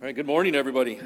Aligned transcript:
All 0.00 0.04
right, 0.04 0.14
good 0.14 0.26
morning, 0.26 0.54
everybody. 0.54 1.00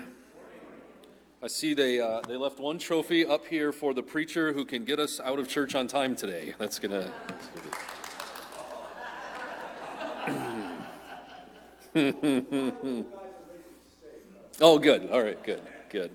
I 1.42 1.47
see 1.47 1.73
they, 1.73 1.98
uh, 1.98 2.21
they 2.29 2.37
left 2.37 2.58
one 2.58 2.79
trophy 2.79 3.24
up 3.24 3.47
here 3.47 3.73
for 3.73 3.95
the 3.95 4.03
preacher 4.03 4.53
who 4.53 4.66
can 4.66 4.84
get 4.84 4.98
us 4.98 5.18
out 5.18 5.38
of 5.38 5.48
church 5.48 5.74
on 5.74 5.87
time 5.87 6.14
today. 6.14 6.53
That's 6.58 6.79
going 6.79 6.90
to. 11.94 13.06
oh, 14.60 14.78
good. 14.78 15.09
All 15.11 15.22
right, 15.22 15.43
good, 15.43 15.63
good. 15.88 16.11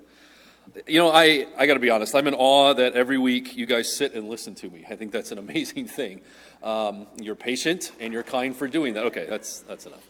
You 0.86 1.00
know, 1.00 1.10
I, 1.10 1.48
I 1.58 1.66
got 1.66 1.74
to 1.74 1.80
be 1.80 1.90
honest, 1.90 2.14
I'm 2.14 2.28
in 2.28 2.36
awe 2.36 2.76
that 2.76 2.94
every 2.94 3.18
week 3.18 3.58
you 3.58 3.66
guys 3.66 3.92
sit 3.92 4.14
and 4.14 4.30
listen 4.30 4.54
to 4.54 4.70
me. 4.70 4.86
I 4.88 4.96
think 4.96 5.12
that's 5.12 5.32
an 5.32 5.40
amazing 5.40 5.88
thing. 5.88 6.22
Um, 6.62 7.08
you're 7.20 7.34
patient 7.34 7.92
and 8.00 8.14
you're 8.14 8.22
kind 8.22 8.56
for 8.56 8.68
doing 8.68 8.94
that. 8.94 9.06
Okay, 9.06 9.26
that's, 9.28 9.62
that's 9.62 9.88
enough. 9.88 10.04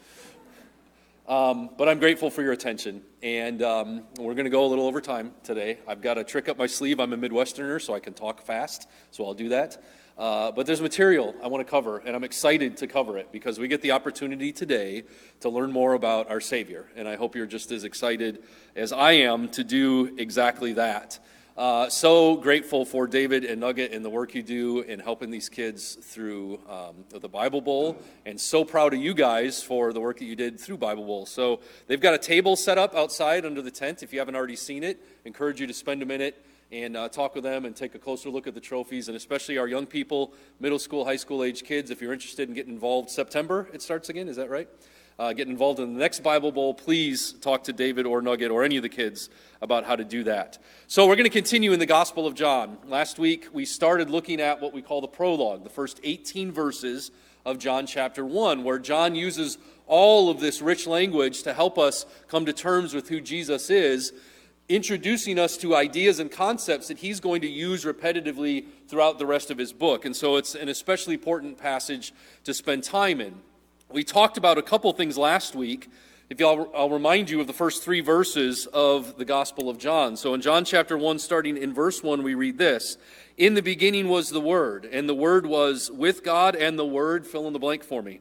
Um, 1.27 1.71
but 1.77 1.89
I'm 1.89 1.99
grateful 1.99 2.29
for 2.29 2.41
your 2.41 2.53
attention. 2.53 3.01
And 3.21 3.61
um, 3.61 4.03
we're 4.17 4.33
going 4.33 4.45
to 4.45 4.49
go 4.49 4.65
a 4.65 4.67
little 4.67 4.87
over 4.87 5.01
time 5.01 5.33
today. 5.43 5.79
I've 5.85 6.01
got 6.01 6.17
a 6.17 6.23
trick 6.23 6.47
up 6.47 6.57
my 6.57 6.67
sleeve. 6.67 7.01
I'm 7.01 7.11
a 7.11 7.17
Midwesterner, 7.17 7.81
so 7.81 7.93
I 7.93 7.99
can 7.99 8.13
talk 8.13 8.41
fast, 8.41 8.87
so 9.11 9.25
I'll 9.25 9.33
do 9.33 9.49
that. 9.49 9.83
Uh, 10.17 10.51
but 10.51 10.65
there's 10.65 10.81
material 10.81 11.35
I 11.43 11.47
want 11.47 11.65
to 11.65 11.69
cover, 11.69 11.97
and 11.97 12.15
I'm 12.15 12.23
excited 12.23 12.77
to 12.77 12.87
cover 12.87 13.17
it 13.17 13.31
because 13.31 13.59
we 13.59 13.67
get 13.67 13.81
the 13.81 13.91
opportunity 13.91 14.53
today 14.53 15.03
to 15.41 15.49
learn 15.49 15.71
more 15.71 15.93
about 15.93 16.29
our 16.29 16.39
Savior. 16.39 16.89
And 16.95 17.09
I 17.09 17.17
hope 17.17 17.35
you're 17.35 17.45
just 17.45 17.71
as 17.71 17.83
excited 17.83 18.41
as 18.75 18.93
I 18.93 19.11
am 19.11 19.49
to 19.49 19.65
do 19.65 20.15
exactly 20.17 20.73
that. 20.73 21.19
Uh, 21.57 21.89
so 21.89 22.35
grateful 22.35 22.85
for 22.85 23.07
David 23.07 23.43
and 23.43 23.59
Nugget 23.59 23.91
and 23.91 24.05
the 24.05 24.11
work 24.11 24.35
you 24.35 24.43
do 24.43 24.81
in 24.81 24.99
helping 24.99 25.31
these 25.31 25.49
kids 25.49 25.95
through 25.95 26.59
um, 26.69 27.03
the 27.09 27.27
Bible 27.27 27.61
Bowl, 27.61 27.97
and 28.27 28.39
so 28.39 28.63
proud 28.63 28.93
of 28.93 28.99
you 28.99 29.15
guys 29.15 29.63
for 29.63 29.91
the 29.91 29.99
work 29.99 30.19
that 30.19 30.25
you 30.25 30.35
did 30.35 30.59
through 30.59 30.77
Bible 30.77 31.03
Bowl. 31.03 31.25
So 31.25 31.61
they've 31.87 31.99
got 31.99 32.13
a 32.13 32.19
table 32.19 32.55
set 32.55 32.77
up 32.77 32.93
outside 32.93 33.43
under 33.43 33.63
the 33.63 33.71
tent. 33.71 34.03
If 34.03 34.13
you 34.13 34.19
haven't 34.19 34.35
already 34.35 34.55
seen 34.55 34.83
it, 34.83 35.01
encourage 35.25 35.59
you 35.59 35.65
to 35.65 35.73
spend 35.73 36.03
a 36.03 36.05
minute 36.05 36.45
and 36.71 36.95
uh, 36.95 37.09
talk 37.09 37.33
with 37.33 37.43
them 37.43 37.65
and 37.65 37.75
take 37.75 37.95
a 37.95 37.99
closer 37.99 38.29
look 38.29 38.45
at 38.45 38.53
the 38.53 38.61
trophies, 38.61 39.07
and 39.07 39.17
especially 39.17 39.57
our 39.57 39.67
young 39.67 39.87
people, 39.87 40.33
middle 40.59 40.77
school, 40.77 41.05
high 41.05 41.15
school 41.15 41.43
age 41.43 41.63
kids. 41.63 41.89
If 41.89 42.03
you're 42.03 42.13
interested 42.13 42.47
in 42.47 42.53
getting 42.53 42.73
involved, 42.73 43.09
September 43.09 43.67
it 43.73 43.81
starts 43.81 44.09
again. 44.09 44.27
Is 44.27 44.35
that 44.35 44.51
right? 44.51 44.69
Uh, 45.19 45.33
get 45.33 45.47
involved 45.47 45.79
in 45.79 45.93
the 45.93 45.99
next 45.99 46.21
Bible 46.21 46.51
Bowl, 46.51 46.73
please 46.73 47.33
talk 47.33 47.63
to 47.63 47.73
David 47.73 48.05
or 48.05 48.21
Nugget 48.21 48.51
or 48.51 48.63
any 48.63 48.77
of 48.77 48.83
the 48.83 48.89
kids 48.89 49.29
about 49.61 49.85
how 49.85 49.95
to 49.95 50.03
do 50.03 50.23
that. 50.25 50.59
So, 50.85 51.07
we're 51.07 51.15
going 51.15 51.23
to 51.23 51.29
continue 51.29 51.73
in 51.73 51.79
the 51.79 51.87
Gospel 51.87 52.27
of 52.27 52.35
John. 52.35 52.77
Last 52.85 53.17
week, 53.17 53.47
we 53.51 53.65
started 53.65 54.09
looking 54.09 54.39
at 54.39 54.61
what 54.61 54.73
we 54.73 54.81
call 54.81 55.01
the 55.01 55.07
prologue, 55.07 55.63
the 55.63 55.69
first 55.69 55.99
18 56.03 56.51
verses 56.51 57.11
of 57.45 57.57
John 57.57 57.87
chapter 57.87 58.23
1, 58.23 58.63
where 58.63 58.77
John 58.77 59.15
uses 59.15 59.57
all 59.87 60.29
of 60.29 60.39
this 60.39 60.61
rich 60.61 60.85
language 60.85 61.43
to 61.43 61.53
help 61.53 61.79
us 61.79 62.05
come 62.27 62.45
to 62.45 62.53
terms 62.53 62.93
with 62.93 63.09
who 63.09 63.19
Jesus 63.19 63.69
is, 63.71 64.13
introducing 64.69 65.39
us 65.39 65.57
to 65.57 65.75
ideas 65.75 66.19
and 66.19 66.29
concepts 66.29 66.89
that 66.89 66.99
he's 66.99 67.19
going 67.19 67.41
to 67.41 67.47
use 67.47 67.85
repetitively 67.85 68.65
throughout 68.87 69.17
the 69.17 69.25
rest 69.25 69.49
of 69.49 69.57
his 69.57 69.73
book. 69.73 70.05
And 70.05 70.15
so, 70.15 70.35
it's 70.35 70.53
an 70.53 70.69
especially 70.69 71.15
important 71.15 71.57
passage 71.57 72.13
to 72.43 72.53
spend 72.53 72.83
time 72.83 73.19
in. 73.19 73.33
We 73.89 74.03
talked 74.03 74.37
about 74.37 74.57
a 74.57 74.61
couple 74.61 74.91
things 74.91 75.17
last 75.17 75.55
week. 75.55 75.89
If 76.29 76.41
y'all, 76.41 76.69
I'll 76.75 76.89
remind 76.89 77.29
you 77.29 77.39
of 77.39 77.47
the 77.47 77.53
first 77.53 77.85
three 77.85 78.01
verses 78.01 78.65
of 78.65 79.17
the 79.17 79.23
Gospel 79.23 79.69
of 79.69 79.77
John. 79.77 80.17
So 80.17 80.33
in 80.33 80.41
John 80.41 80.65
chapter 80.65 80.97
1, 80.97 81.19
starting 81.19 81.55
in 81.55 81.73
verse 81.73 82.03
1, 82.03 82.21
we 82.21 82.35
read 82.35 82.57
this 82.57 82.97
In 83.37 83.53
the 83.53 83.61
beginning 83.61 84.09
was 84.09 84.29
the 84.29 84.41
Word, 84.41 84.83
and 84.91 85.07
the 85.07 85.15
Word 85.15 85.45
was 85.45 85.89
with 85.89 86.21
God, 86.21 86.53
and 86.53 86.77
the 86.77 86.85
Word, 86.85 87.25
fill 87.25 87.47
in 87.47 87.53
the 87.53 87.59
blank 87.59 87.81
for 87.81 88.03
me, 88.03 88.19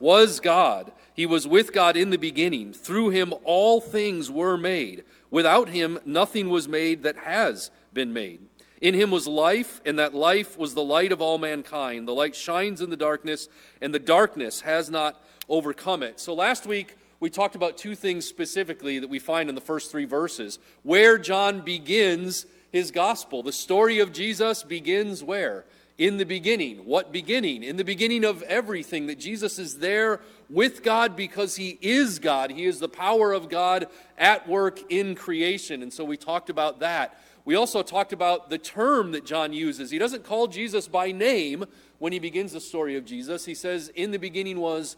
was 0.00 0.40
God. 0.40 0.92
He 1.12 1.26
was 1.26 1.46
with 1.46 1.74
God 1.74 1.94
in 1.94 2.08
the 2.08 2.16
beginning. 2.16 2.72
Through 2.72 3.10
him 3.10 3.34
all 3.44 3.82
things 3.82 4.30
were 4.30 4.56
made. 4.56 5.04
Without 5.30 5.68
him 5.68 5.98
nothing 6.06 6.48
was 6.48 6.68
made 6.68 7.02
that 7.02 7.18
has 7.18 7.70
been 7.92 8.14
made. 8.14 8.40
In 8.80 8.94
him 8.94 9.10
was 9.10 9.26
life, 9.26 9.80
and 9.86 9.98
that 9.98 10.14
life 10.14 10.58
was 10.58 10.74
the 10.74 10.82
light 10.82 11.12
of 11.12 11.22
all 11.22 11.38
mankind. 11.38 12.06
The 12.06 12.14
light 12.14 12.36
shines 12.36 12.80
in 12.80 12.90
the 12.90 12.96
darkness, 12.96 13.48
and 13.80 13.94
the 13.94 13.98
darkness 13.98 14.60
has 14.60 14.90
not 14.90 15.22
overcome 15.48 16.02
it. 16.02 16.20
So 16.20 16.34
last 16.34 16.66
week, 16.66 16.96
we 17.18 17.30
talked 17.30 17.54
about 17.54 17.78
two 17.78 17.94
things 17.94 18.26
specifically 18.26 18.98
that 18.98 19.08
we 19.08 19.18
find 19.18 19.48
in 19.48 19.54
the 19.54 19.60
first 19.60 19.90
three 19.90 20.04
verses. 20.04 20.58
Where 20.82 21.16
John 21.16 21.62
begins 21.62 22.44
his 22.70 22.90
gospel. 22.90 23.42
The 23.42 23.52
story 23.52 24.00
of 24.00 24.12
Jesus 24.12 24.62
begins 24.62 25.24
where? 25.24 25.64
In 25.96 26.18
the 26.18 26.26
beginning. 26.26 26.78
What 26.78 27.12
beginning? 27.12 27.62
In 27.62 27.76
the 27.76 27.84
beginning 27.84 28.24
of 28.24 28.42
everything. 28.42 29.06
That 29.06 29.18
Jesus 29.18 29.58
is 29.58 29.78
there 29.78 30.20
with 30.50 30.82
God 30.82 31.16
because 31.16 31.56
he 31.56 31.78
is 31.80 32.18
God. 32.18 32.50
He 32.50 32.66
is 32.66 32.80
the 32.80 32.88
power 32.88 33.32
of 33.32 33.48
God 33.48 33.86
at 34.18 34.46
work 34.46 34.80
in 34.90 35.14
creation. 35.14 35.82
And 35.82 35.90
so 35.90 36.04
we 36.04 36.18
talked 36.18 36.50
about 36.50 36.80
that. 36.80 37.18
We 37.46 37.54
also 37.54 37.84
talked 37.84 38.12
about 38.12 38.50
the 38.50 38.58
term 38.58 39.12
that 39.12 39.24
John 39.24 39.52
uses. 39.52 39.92
He 39.92 39.98
doesn't 39.98 40.24
call 40.24 40.48
Jesus 40.48 40.88
by 40.88 41.12
name 41.12 41.64
when 41.98 42.12
he 42.12 42.18
begins 42.18 42.52
the 42.52 42.60
story 42.60 42.96
of 42.96 43.04
Jesus. 43.04 43.44
He 43.44 43.54
says, 43.54 43.88
In 43.94 44.10
the 44.10 44.18
beginning 44.18 44.58
was 44.58 44.96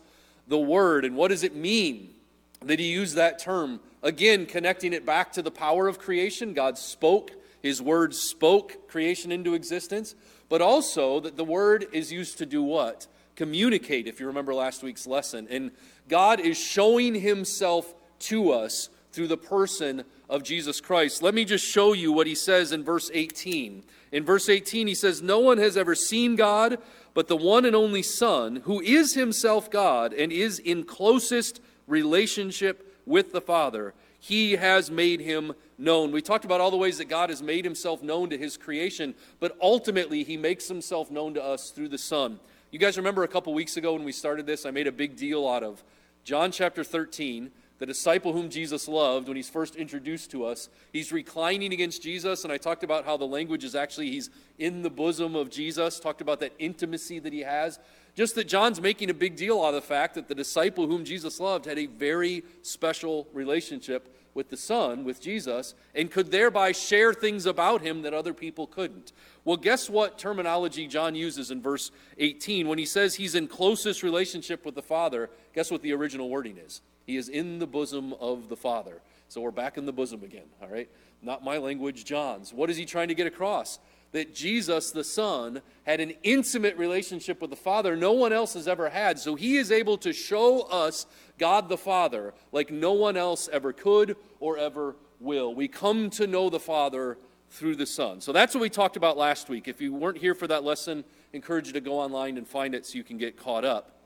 the 0.49 0.59
Word. 0.59 1.05
And 1.05 1.15
what 1.15 1.29
does 1.29 1.45
it 1.45 1.55
mean 1.55 2.15
that 2.63 2.79
he 2.79 2.87
used 2.87 3.17
that 3.17 3.39
term? 3.39 3.81
Again, 4.03 4.47
connecting 4.47 4.95
it 4.95 5.05
back 5.05 5.31
to 5.33 5.43
the 5.43 5.51
power 5.51 5.89
of 5.89 5.99
creation. 5.99 6.55
God 6.55 6.79
spoke, 6.79 7.33
his 7.63 7.83
Word 7.83 8.15
spoke 8.15 8.89
creation 8.89 9.31
into 9.31 9.53
existence. 9.53 10.15
But 10.49 10.63
also 10.63 11.21
that 11.21 11.37
the 11.37 11.45
Word 11.45 11.87
is 11.93 12.11
used 12.11 12.39
to 12.39 12.47
do 12.47 12.63
what? 12.63 13.09
Communicate, 13.37 14.07
if 14.07 14.21
you 14.21 14.27
remember 14.27 14.55
last 14.55 14.83
week's 14.83 15.07
lesson. 15.07 15.49
And 15.51 15.71
God 16.09 16.41
is 16.41 16.57
showing 16.57 17.15
himself 17.15 17.95
to 18.21 18.53
us 18.53 18.89
through 19.13 19.29
the 19.29 19.37
person 19.37 20.05
of 20.29 20.43
Jesus 20.43 20.81
Christ. 20.81 21.23
Let 21.23 21.35
me 21.35 21.45
just 21.45 21.65
show 21.65 21.93
you 21.93 22.13
what 22.13 22.27
he 22.27 22.35
says 22.35 22.73
in 22.73 22.85
verse 22.85 23.11
18. 23.13 23.83
In 24.13 24.25
verse 24.25 24.49
18, 24.49 24.87
he 24.87 24.95
says, 24.95 25.23
No 25.23 25.39
one 25.39 25.59
has 25.59 25.77
ever 25.77 25.95
seen 25.95 26.37
God 26.37 26.79
but 27.19 27.27
the 27.27 27.37
one 27.37 27.65
and 27.65 27.75
only 27.75 28.01
Son, 28.01 28.63
who 28.65 28.81
is 28.81 29.15
himself 29.15 29.73
God 29.73 30.13
and 30.13 30.31
is 30.31 30.61
in 30.61 30.85
closest 30.85 31.61
relationship 31.89 32.97
with 33.07 33.33
the 33.33 33.41
Father. 33.41 33.93
He 34.21 34.53
has 34.53 34.89
made 34.89 35.19
him 35.19 35.55
known. 35.79 36.13
We 36.13 36.23
talked 36.23 36.45
about 36.45 36.61
all 36.61 36.71
the 36.71 36.77
ways 36.77 36.99
that 36.99 37.07
God 37.07 37.31
has 37.31 37.43
made 37.43 37.65
himself 37.65 38.05
known 38.05 38.31
to 38.31 38.39
his 38.39 38.57
creation, 38.57 39.17
but 39.41 39.57
ultimately, 39.61 40.23
he 40.23 40.37
makes 40.37 40.69
himself 40.69 41.11
known 41.11 41.35
to 41.35 41.43
us 41.43 41.71
through 41.71 41.89
the 41.89 41.99
Son. 41.99 42.39
You 42.71 42.79
guys 42.79 42.97
remember 42.97 43.25
a 43.25 43.29
couple 43.29 43.53
weeks 43.53 43.77
ago 43.77 43.95
when 43.95 44.05
we 44.05 44.13
started 44.13 44.47
this, 44.47 44.65
I 44.65 44.71
made 44.71 44.87
a 44.87 44.93
big 44.93 45.17
deal 45.17 45.49
out 45.49 45.65
of 45.65 45.83
John 46.23 46.53
chapter 46.53 46.85
13 46.85 47.51
the 47.79 47.87
disciple 47.87 48.33
whom 48.33 48.51
Jesus 48.51 48.89
loved 48.89 49.29
when 49.29 49.37
he's 49.37 49.49
first 49.49 49.77
introduced 49.77 50.31
to 50.33 50.45
us. 50.45 50.69
He's 50.93 51.13
reclining 51.13 51.73
against 51.73 52.03
Jesus, 52.03 52.45
and 52.45 52.53
I 52.53 52.59
talked 52.59 52.83
about 52.83 53.05
how 53.05 53.17
the 53.17 53.25
language 53.25 53.65
is 53.65 53.75
actually 53.75 54.11
he's 54.11 54.31
in 54.59 54.83
the 54.83 54.91
bosom 54.91 55.37
of 55.37 55.51
Jesus, 55.51 56.01
talked 56.01 56.21
about 56.21 56.41
that 56.41 56.53
intimacy 56.59 57.19
that 57.21 57.33
he 57.33 57.41
has. 57.41 57.79
Just 58.17 58.35
that 58.35 58.49
John's 58.49 58.81
making 58.81 59.11
a 59.11 59.15
big 59.15 59.37
deal 59.37 59.63
out 59.63 59.69
of 59.69 59.75
the 59.75 59.81
fact 59.81 60.17
that 60.17 60.27
the 60.27 60.35
disciple 60.35 60.89
whom 60.89 61.05
Jesus 61.05 61.39
loved 61.39 61.67
had 61.67 61.79
a 61.79 61.87
very 61.87 62.43
special 62.63 63.29
relationship 63.33 64.13
with 64.35 64.51
the 64.51 64.57
Son, 64.57 65.05
with 65.05 65.21
Jesus, 65.21 65.75
and 65.95 66.11
could 66.11 66.33
thereby 66.33 66.73
share 66.73 67.15
things 67.15 67.47
about 67.47 67.81
him 67.81 68.03
that 68.03 68.15
other 68.15 68.35
people 68.35 68.67
couldn't. 68.67 69.13
Well, 69.45 69.57
guess 69.57 69.89
what 69.89 70.19
terminology 70.19 70.89
John 70.89 71.15
uses 71.15 71.51
in 71.53 71.63
verse 71.63 71.93
18? 72.19 72.67
When 72.67 72.79
he 72.79 72.87
says 72.87 73.15
he's 73.15 73.35
in 73.35 73.47
closest 73.47 74.03
relationship 74.03 74.65
with 74.65 74.75
the 74.75 74.83
Father, 74.83 75.31
guess 75.55 75.71
what 75.71 75.83
the 75.83 75.93
original 75.93 76.29
wording 76.29 76.57
is? 76.57 76.83
He 77.09 77.17
is 77.17 77.31
in 77.31 77.59
the 77.59 77.67
bosom 77.67 78.13
of 78.21 78.51
the 78.51 78.55
Father. 78.55 79.01
So 79.29 79.41
we're 79.41 79.51
back 79.51 79.79
in 79.79 79.87
the 79.87 79.95
bosom 79.95 80.23
again, 80.23 80.45
all 80.61 80.69
right? 80.69 80.91
Not 81.23 81.43
my 81.43 81.57
language, 81.57 82.05
John's. 82.05 82.53
What 82.53 82.69
is 82.69 82.77
he 82.77 82.85
trying 82.85 83.09
to 83.09 83.15
get 83.15 83.27
across? 83.27 83.79
That 84.13 84.35
Jesus, 84.35 84.91
the 84.91 85.03
Son, 85.03 85.63
had 85.85 86.01
an 86.01 86.13
intimate 86.23 86.77
relationship 86.77 87.41
with 87.41 87.49
the 87.49 87.57
Father 87.57 87.97
no 87.97 88.13
one 88.13 88.35
else 88.35 88.53
has 88.53 88.69
ever 88.69 88.91
had. 88.91 89.19
So 89.19 89.37
he 89.37 89.57
is 89.57 89.73
able 89.73 89.97
to 89.97 90.13
show 90.13 90.61
us 90.65 91.07
God 91.39 91.71
the 91.71 91.79
Father 91.79 92.35
like 92.53 92.71
no 92.71 92.93
one 92.93 93.17
else 93.17 93.49
ever 93.51 93.73
could 93.73 94.15
or 94.39 94.59
ever 94.59 94.95
will. 95.19 95.55
We 95.55 95.67
come 95.67 96.11
to 96.11 96.27
know 96.27 96.51
the 96.51 96.61
Father 96.61 97.17
through 97.49 97.77
the 97.77 97.87
Son. 97.87 98.21
So 98.21 98.33
that's 98.33 98.55
what 98.55 98.61
we 98.61 98.69
talked 98.69 98.99
about 98.99 99.17
last 99.17 99.49
week. 99.49 99.67
If 99.67 99.81
you 99.81 99.95
weren't 99.95 100.19
here 100.19 100.35
for 100.35 100.47
that 100.49 100.63
lesson, 100.63 101.05
encourage 101.33 101.69
you 101.69 101.73
to 101.73 101.81
go 101.81 101.99
online 101.99 102.37
and 102.37 102.47
find 102.47 102.75
it 102.75 102.85
so 102.85 102.99
you 102.99 103.05
can 103.05 103.17
get 103.17 103.39
caught 103.39 103.65
up. 103.65 103.98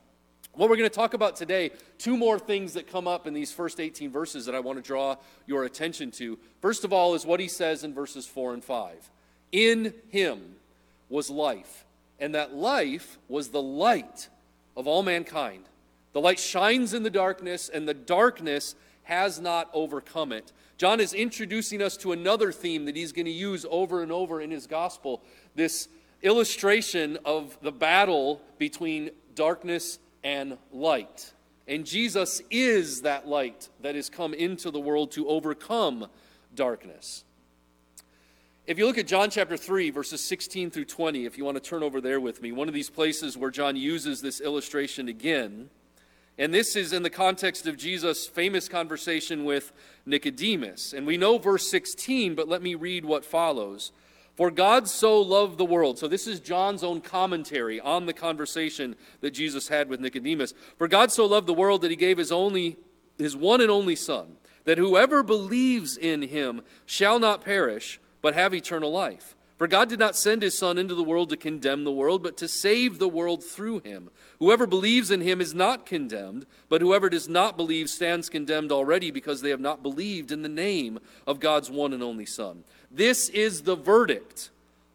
What 0.55 0.69
we're 0.69 0.77
going 0.77 0.89
to 0.89 0.95
talk 0.95 1.15
about 1.15 1.35
today, 1.35 1.71
two 1.97 2.15
more 2.15 2.37
things 2.37 2.73
that 2.73 2.85
come 2.85 3.07
up 3.07 3.25
in 3.25 3.33
these 3.33 3.51
first 3.51 3.79
18 3.79 4.11
verses 4.11 4.45
that 4.45 4.53
I 4.53 4.59
want 4.59 4.77
to 4.77 4.83
draw 4.83 5.15
your 5.47 5.63
attention 5.63 6.11
to. 6.11 6.37
First 6.61 6.83
of 6.83 6.93
all, 6.93 7.15
is 7.15 7.25
what 7.25 7.39
he 7.39 7.47
says 7.47 7.83
in 7.83 7.91
verses 7.91 8.27
4 8.27 8.53
and 8.53 8.63
5. 8.63 9.09
In 9.51 9.95
him 10.09 10.55
was 11.09 11.31
life, 11.31 11.85
and 12.19 12.35
that 12.35 12.53
life 12.53 13.17
was 13.27 13.49
the 13.49 13.63
light 13.63 14.29
of 14.77 14.85
all 14.85 15.01
mankind. 15.01 15.63
The 16.13 16.21
light 16.21 16.39
shines 16.39 16.93
in 16.93 17.01
the 17.01 17.09
darkness, 17.09 17.67
and 17.67 17.87
the 17.87 17.95
darkness 17.95 18.75
has 19.03 19.39
not 19.39 19.71
overcome 19.73 20.31
it. 20.31 20.51
John 20.77 20.99
is 20.99 21.15
introducing 21.15 21.81
us 21.81 21.97
to 21.97 22.11
another 22.11 22.51
theme 22.51 22.85
that 22.85 22.95
he's 22.95 23.11
going 23.11 23.25
to 23.25 23.31
use 23.31 23.65
over 23.71 24.03
and 24.03 24.11
over 24.11 24.39
in 24.39 24.51
his 24.51 24.67
gospel 24.67 25.23
this 25.55 25.87
illustration 26.21 27.17
of 27.25 27.57
the 27.63 27.71
battle 27.71 28.39
between 28.59 29.09
darkness 29.33 29.97
and 30.23 30.57
light. 30.71 31.33
And 31.67 31.85
Jesus 31.85 32.41
is 32.49 33.01
that 33.01 33.27
light 33.27 33.69
that 33.81 33.95
has 33.95 34.09
come 34.09 34.33
into 34.33 34.71
the 34.71 34.79
world 34.79 35.11
to 35.11 35.27
overcome 35.27 36.07
darkness. 36.53 37.23
If 38.65 38.77
you 38.77 38.85
look 38.85 38.97
at 38.97 39.07
John 39.07 39.29
chapter 39.29 39.57
3, 39.57 39.89
verses 39.89 40.23
16 40.23 40.71
through 40.71 40.85
20, 40.85 41.25
if 41.25 41.37
you 41.37 41.43
want 41.43 41.61
to 41.61 41.69
turn 41.69 41.83
over 41.83 41.99
there 41.99 42.21
with 42.21 42.41
me, 42.41 42.53
one 42.53 42.69
of 42.69 42.73
these 42.73 42.89
places 42.89 43.37
where 43.37 43.51
John 43.51 43.75
uses 43.75 44.21
this 44.21 44.39
illustration 44.39 45.09
again, 45.09 45.69
and 46.37 46.53
this 46.53 46.75
is 46.75 46.93
in 46.93 47.03
the 47.03 47.09
context 47.09 47.67
of 47.67 47.77
Jesus' 47.77 48.25
famous 48.25 48.69
conversation 48.69 49.43
with 49.43 49.71
Nicodemus. 50.05 50.93
And 50.93 51.05
we 51.05 51.17
know 51.17 51.37
verse 51.37 51.69
16, 51.69 52.35
but 52.35 52.47
let 52.47 52.61
me 52.61 52.73
read 52.73 53.05
what 53.05 53.25
follows. 53.25 53.91
For 54.35 54.49
God 54.49 54.87
so 54.87 55.21
loved 55.21 55.57
the 55.57 55.65
world. 55.65 55.99
So, 55.99 56.07
this 56.07 56.25
is 56.25 56.39
John's 56.39 56.83
own 56.83 57.01
commentary 57.01 57.79
on 57.79 58.07
the 58.07 58.13
conversation 58.13 58.95
that 59.21 59.31
Jesus 59.31 59.67
had 59.67 59.89
with 59.89 59.99
Nicodemus. 59.99 60.53
For 60.77 60.87
God 60.87 61.11
so 61.11 61.25
loved 61.25 61.47
the 61.47 61.53
world 61.53 61.81
that 61.81 61.91
he 61.91 61.97
gave 61.97 62.17
his 62.17 62.31
only 62.31 62.77
his 63.17 63.35
one 63.35 63.61
and 63.61 63.69
only 63.69 63.95
son, 63.95 64.37
that 64.65 64.79
whoever 64.79 65.21
believes 65.21 65.97
in 65.97 66.23
him 66.23 66.61
shall 66.85 67.19
not 67.19 67.43
perish, 67.43 67.99
but 68.21 68.33
have 68.33 68.53
eternal 68.53 68.91
life. 68.91 69.35
For 69.57 69.67
God 69.67 69.87
did 69.87 69.99
not 69.99 70.17
send 70.17 70.41
his 70.41 70.57
Son 70.57 70.77
into 70.77 70.95
the 70.95 71.03
world 71.03 71.29
to 71.29 71.37
condemn 71.37 71.83
the 71.83 71.91
world, 71.91 72.23
but 72.23 72.35
to 72.37 72.47
save 72.47 72.97
the 72.97 73.07
world 73.07 73.43
through 73.43 73.79
him. 73.79 74.09
Whoever 74.39 74.65
believes 74.65 75.11
in 75.11 75.21
him 75.21 75.39
is 75.39 75.53
not 75.53 75.85
condemned, 75.85 76.45
but 76.69 76.81
whoever 76.81 77.09
does 77.09 77.29
not 77.29 77.55
believe 77.55 77.89
stands 77.89 78.29
condemned 78.29 78.71
already 78.71 79.11
because 79.11 79.41
they 79.41 79.51
have 79.51 79.61
not 79.61 79.83
believed 79.83 80.31
in 80.31 80.41
the 80.41 80.49
name 80.49 80.99
of 81.27 81.39
God's 81.39 81.69
one 81.69 81.93
and 81.93 82.01
only 82.01 82.25
Son. 82.25 82.63
This 82.93 83.27
is 83.29 83.63
the 83.63 83.75
verdict. 83.75 84.51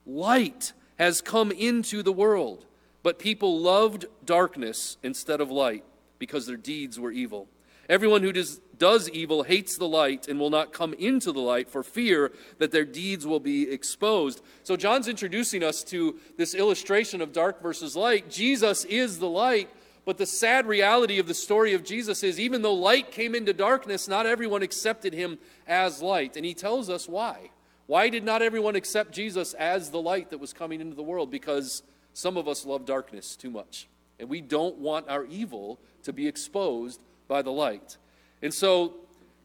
Light 0.06 0.72
has 0.98 1.20
come 1.20 1.50
into 1.50 2.02
the 2.02 2.12
world, 2.12 2.64
but 3.02 3.18
people 3.18 3.60
loved 3.60 4.06
darkness 4.24 4.96
instead 5.02 5.40
of 5.40 5.50
light 5.50 5.84
because 6.20 6.46
their 6.46 6.56
deeds 6.56 6.98
were 6.98 7.10
evil. 7.10 7.48
Everyone 7.88 8.22
who 8.22 8.32
does, 8.32 8.60
does 8.76 9.10
evil 9.10 9.42
hates 9.42 9.76
the 9.76 9.88
light 9.88 10.28
and 10.28 10.38
will 10.38 10.50
not 10.50 10.72
come 10.72 10.94
into 10.94 11.32
the 11.32 11.40
light 11.40 11.68
for 11.68 11.82
fear 11.82 12.30
that 12.58 12.70
their 12.70 12.84
deeds 12.84 13.26
will 13.26 13.40
be 13.40 13.68
exposed. 13.70 14.42
So, 14.62 14.76
John's 14.76 15.08
introducing 15.08 15.64
us 15.64 15.82
to 15.84 16.18
this 16.36 16.54
illustration 16.54 17.20
of 17.20 17.32
dark 17.32 17.62
versus 17.62 17.96
light. 17.96 18.30
Jesus 18.30 18.84
is 18.84 19.18
the 19.18 19.28
light, 19.28 19.70
but 20.04 20.18
the 20.18 20.26
sad 20.26 20.66
reality 20.66 21.18
of 21.18 21.26
the 21.26 21.34
story 21.34 21.72
of 21.74 21.82
Jesus 21.82 22.22
is 22.22 22.38
even 22.38 22.62
though 22.62 22.74
light 22.74 23.10
came 23.10 23.34
into 23.34 23.52
darkness, 23.52 24.06
not 24.06 24.26
everyone 24.26 24.62
accepted 24.62 25.14
him 25.14 25.38
as 25.66 26.00
light. 26.02 26.36
And 26.36 26.44
he 26.44 26.54
tells 26.54 26.88
us 26.88 27.08
why. 27.08 27.50
Why 27.88 28.10
did 28.10 28.22
not 28.22 28.42
everyone 28.42 28.76
accept 28.76 29.12
Jesus 29.12 29.54
as 29.54 29.90
the 29.90 30.00
light 30.00 30.28
that 30.28 30.38
was 30.38 30.52
coming 30.52 30.82
into 30.82 30.94
the 30.94 31.02
world? 31.02 31.30
Because 31.30 31.82
some 32.12 32.36
of 32.36 32.46
us 32.46 32.66
love 32.66 32.84
darkness 32.84 33.34
too 33.34 33.48
much. 33.48 33.88
And 34.20 34.28
we 34.28 34.42
don't 34.42 34.76
want 34.76 35.08
our 35.08 35.24
evil 35.24 35.80
to 36.02 36.12
be 36.12 36.28
exposed 36.28 37.00
by 37.28 37.40
the 37.40 37.50
light. 37.50 37.96
And 38.42 38.52
so 38.52 38.92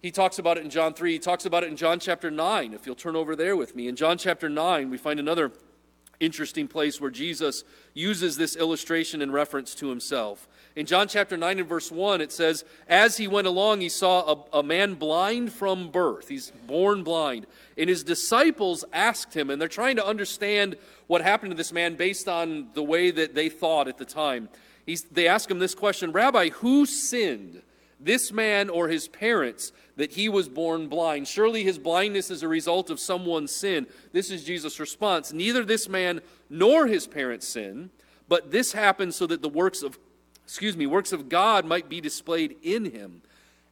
he 0.02 0.12
talks 0.12 0.40
about 0.40 0.58
it 0.58 0.66
in 0.66 0.70
John 0.70 0.94
3. 0.94 1.14
He 1.14 1.20
talks 1.20 1.46
about 1.46 1.64
it 1.64 1.70
in 1.70 1.78
John 1.78 2.02
chapter 2.02 2.30
9, 2.30 2.74
if 2.74 2.86
you'll 2.86 2.96
turn 2.96 3.16
over 3.16 3.34
there 3.34 3.56
with 3.56 3.78
me. 3.78 3.88
In 3.88 3.96
John 3.96 4.18
chapter 4.18 4.50
9, 4.50 4.90
we 4.90 4.98
find 4.98 5.22
another 5.22 5.54
interesting 6.20 6.68
place 6.68 7.00
where 7.00 7.12
Jesus 7.12 7.64
uses 7.94 8.36
this 8.36 8.58
illustration 8.58 9.22
in 9.22 9.32
reference 9.32 9.74
to 9.76 9.88
himself. 9.88 10.50
In 10.76 10.88
John 10.88 11.08
chapter 11.08 11.38
9 11.38 11.60
and 11.60 11.68
verse 11.68 11.92
1, 11.92 12.20
it 12.20 12.32
says, 12.32 12.66
As 12.88 13.18
he 13.18 13.28
went 13.28 13.46
along, 13.46 13.82
he 13.82 13.90
saw 13.90 14.44
a, 14.54 14.60
a, 14.60 14.64
man 14.64 14.96
blind 14.96 15.54
from 15.54 15.90
birth. 15.90 16.30
He's 16.30 16.52
born 16.66 17.04
blind. 17.04 17.46
And 17.78 17.88
his 17.88 18.04
disciples 18.04 18.84
asked 18.92 19.36
him, 19.36 19.52
and 19.52 19.62
they're 19.62 19.68
trying 19.68 19.98
to 19.98 20.06
understand 20.06 20.76
what 21.06 21.22
happened 21.22 21.52
to 21.52 21.58
this 21.58 21.72
man 21.72 21.96
based 21.96 22.28
on 22.28 22.70
the 22.74 22.82
way 22.82 23.12
that 23.12 23.36
they 23.36 23.50
thought 23.50 23.88
at 23.88 24.00
the 24.00 24.06
time. 24.06 24.50
He's, 24.86 25.04
they 25.04 25.28
ask 25.28 25.50
him 25.50 25.60
this 25.60 25.76
question 25.76 26.12
Rabbi, 26.12 26.50
who 26.50 26.86
sinned? 26.86 27.62
this 28.06 28.32
man 28.32 28.70
or 28.70 28.88
his 28.88 29.08
parents 29.08 29.72
that 29.96 30.12
he 30.12 30.28
was 30.28 30.50
born 30.50 30.88
blind. 30.88 31.28
Surely 31.28 31.64
his 31.64 31.78
blindness 31.78 32.32
is 32.32 32.44
a 32.44 32.48
result 32.48 32.90
of 32.90 33.00
someone's 33.00 33.56
sin. 33.56 33.88
This 34.12 34.32
is 34.32 34.44
Jesus' 34.44 34.80
response. 34.80 35.32
Neither 35.32 35.64
this 35.64 35.88
man 35.88 36.22
nor 36.50 36.88
his 36.88 37.08
parents 37.08 37.48
sin, 37.48 37.92
but 38.28 38.52
this 38.52 38.74
happened 38.74 39.14
so 39.14 39.28
that 39.28 39.42
the 39.42 39.50
works 39.50 39.84
of 39.84 39.98
excuse 40.46 40.78
me, 40.78 40.86
works 40.86 41.12
of 41.12 41.30
God 41.30 41.66
might 41.66 41.90
be 41.90 42.02
displayed 42.02 42.56
in 42.62 42.86
him. 42.92 43.22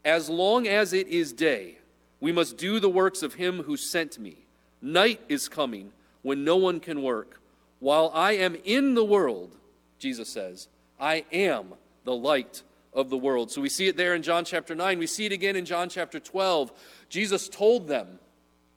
As 0.04 0.30
long 0.30 0.68
as 0.68 0.94
it 0.94 1.08
is 1.08 1.34
day, 1.34 1.78
we 2.20 2.32
must 2.32 2.58
do 2.58 2.80
the 2.80 2.90
works 2.90 3.24
of 3.24 3.36
him 3.36 3.64
who 3.64 3.78
sent 3.78 4.20
me. 4.20 4.46
Night 4.82 5.22
is 5.30 5.48
coming 5.48 5.92
when 6.22 6.44
no 6.44 6.58
one 6.58 6.80
can 6.80 7.02
work. 7.02 7.40
While 7.80 8.12
I 8.14 8.34
am 8.34 8.56
in 8.64 8.94
the 8.94 9.04
world, 9.04 9.56
Jesus 10.00 10.30
says, 10.30 10.68
I 11.00 11.26
am 11.32 11.74
the 12.04 12.16
light 12.16 12.64
of 12.94 13.10
the 13.10 13.18
world. 13.18 13.52
So 13.52 13.62
we 13.62 13.70
see 13.70 13.88
it 13.88 13.98
there 13.98 14.16
in 14.16 14.22
John 14.22 14.46
chapter 14.46 14.76
9. 14.76 15.00
We 15.00 15.08
see 15.08 15.26
it 15.26 15.32
again 15.32 15.56
in 15.56 15.66
John 15.66 15.90
chapter 15.90 16.20
12. 16.20 16.72
Jesus 17.10 17.48
told 17.48 17.88
them, 17.88 18.20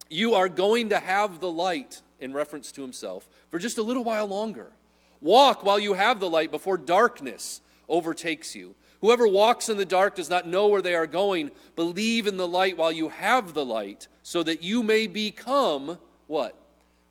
You 0.08 0.34
are 0.34 0.48
going 0.48 0.90
to 0.90 0.98
have 0.98 1.40
the 1.40 1.50
light, 1.50 2.00
in 2.20 2.32
reference 2.32 2.72
to 2.72 2.82
himself, 2.82 3.28
for 3.50 3.58
just 3.58 3.78
a 3.78 3.82
little 3.82 4.04
while 4.04 4.26
longer. 4.26 4.72
Walk 5.20 5.64
while 5.64 5.78
you 5.78 5.94
have 5.94 6.20
the 6.20 6.30
light 6.30 6.50
before 6.50 6.76
darkness 6.78 7.60
overtakes 7.88 8.54
you. 8.54 8.74
Whoever 9.00 9.28
walks 9.28 9.68
in 9.68 9.76
the 9.76 9.84
dark 9.84 10.14
does 10.14 10.30
not 10.30 10.46
know 10.46 10.68
where 10.68 10.82
they 10.82 10.94
are 10.94 11.06
going. 11.06 11.50
Believe 11.76 12.26
in 12.26 12.36
the 12.36 12.48
light 12.48 12.78
while 12.78 12.92
you 12.92 13.10
have 13.10 13.52
the 13.52 13.64
light, 13.64 14.08
so 14.22 14.42
that 14.42 14.62
you 14.62 14.82
may 14.82 15.06
become 15.06 15.98
what? 16.26 16.58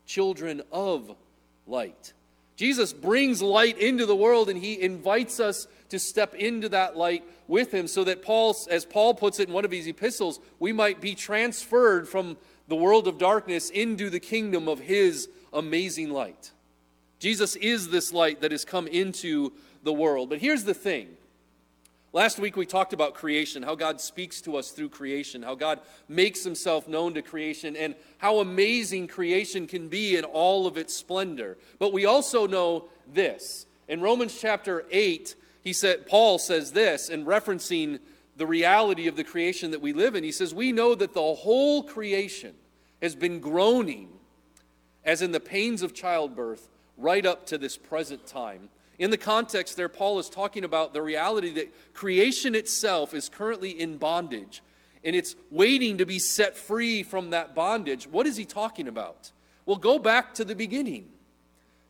Children 0.06 0.62
of 0.72 1.16
light. 1.68 2.14
Jesus 2.56 2.94
brings 2.94 3.42
light 3.42 3.78
into 3.78 4.06
the 4.06 4.16
world 4.16 4.50
and 4.50 4.60
he 4.60 4.80
invites 4.80 5.40
us 5.40 5.68
to 5.90 6.00
step 6.00 6.36
into 6.36 6.70
that 6.70 6.96
light 6.96 7.24
with 7.48 7.74
him 7.74 7.88
so 7.88 8.04
that 8.04 8.22
Paul, 8.22 8.56
as 8.70 8.86
Paul 8.86 9.14
puts 9.16 9.40
it 9.40 9.48
in 9.48 9.54
one 9.54 9.66
of 9.66 9.72
his 9.72 9.88
epistles, 9.88 10.40
we 10.60 10.72
might 10.72 11.02
be 11.02 11.16
transferred 11.16 12.08
from 12.08 12.38
the 12.68 12.76
world 12.76 13.08
of 13.08 13.18
darkness 13.18 13.70
into 13.70 14.10
the 14.10 14.20
kingdom 14.20 14.68
of 14.68 14.80
his 14.80 15.30
amazing 15.52 16.12
light. 16.12 16.52
Jesus 17.20 17.56
is 17.56 17.90
this 17.90 18.14
light 18.14 18.42
that 18.42 18.52
has 18.52 18.66
come 18.66 18.88
into 18.88 19.54
the 19.84 19.94
world. 19.94 20.30
But 20.30 20.40
here's 20.40 20.64
the 20.64 20.74
thing 20.74 21.18
Last 22.14 22.38
week 22.38 22.56
we 22.56 22.68
talked 22.68 22.94
about 22.94 23.16
creation, 23.16 23.64
how 23.64 23.74
God 23.74 24.00
speaks 24.00 24.40
to 24.42 24.56
us 24.56 24.70
through 24.70 24.90
creation, 24.90 25.42
how 25.42 25.56
God 25.56 25.80
makes 26.08 26.44
himself 26.44 26.88
known 26.88 27.16
to 27.16 27.24
creation, 27.24 27.76
and 27.76 27.96
how 28.20 28.38
amazing 28.38 29.08
creation 29.08 29.66
can 29.66 29.90
be 29.90 30.16
in 30.16 30.24
all 30.24 30.68
of 30.68 30.78
its 30.78 30.94
splendor. 30.94 31.58
But 31.80 31.92
we 31.92 32.06
also 32.06 32.46
know 32.46 32.86
this. 33.12 33.66
In 33.88 34.00
Romans 34.00 34.40
chapter 34.40 34.86
8, 34.92 35.36
he 35.64 35.74
said 35.74 36.06
Paul 36.06 36.38
says 36.38 36.74
this 36.74 37.10
in 37.10 37.26
referencing 37.26 38.00
the 38.38 38.46
reality 38.46 39.08
of 39.08 39.16
the 39.16 39.24
creation 39.24 39.72
that 39.72 39.82
we 39.82 39.92
live 39.92 40.14
in. 40.14 40.24
He 40.24 40.32
says, 40.32 40.54
"We 40.54 40.72
know 40.72 40.94
that 40.94 41.14
the 41.14 41.34
whole 41.34 41.82
creation 41.82 42.54
has 43.02 43.16
been 43.16 43.40
groaning 43.40 44.20
as 45.04 45.24
in 45.24 45.32
the 45.32 45.40
pains 45.40 45.82
of 45.82 45.96
childbirth 45.96 46.70
right 46.96 47.26
up 47.26 47.48
to 47.48 47.58
this 47.58 47.76
present 47.76 48.28
time." 48.28 48.70
In 49.04 49.12
the 49.12 49.18
context 49.18 49.76
there, 49.76 49.90
Paul 49.90 50.18
is 50.20 50.30
talking 50.30 50.64
about 50.64 50.94
the 50.94 51.02
reality 51.02 51.50
that 51.56 51.94
creation 51.94 52.56
itself 52.56 53.14
is 53.14 53.28
currently 53.28 53.70
in 53.70 53.98
bondage 53.98 54.64
and 55.04 55.14
it's 55.14 55.36
waiting 55.52 55.98
to 55.98 56.06
be 56.06 56.20
set 56.20 56.56
free 56.56 57.04
from 57.04 57.32
that 57.32 57.54
bondage. 57.54 58.08
What 58.08 58.28
is 58.28 58.38
he 58.38 58.46
talking 58.46 58.88
about? 58.88 59.34
Well, 59.66 59.76
go 59.76 60.00
back 60.00 60.34
to 60.36 60.46
the 60.46 60.56
beginning. 60.56 61.10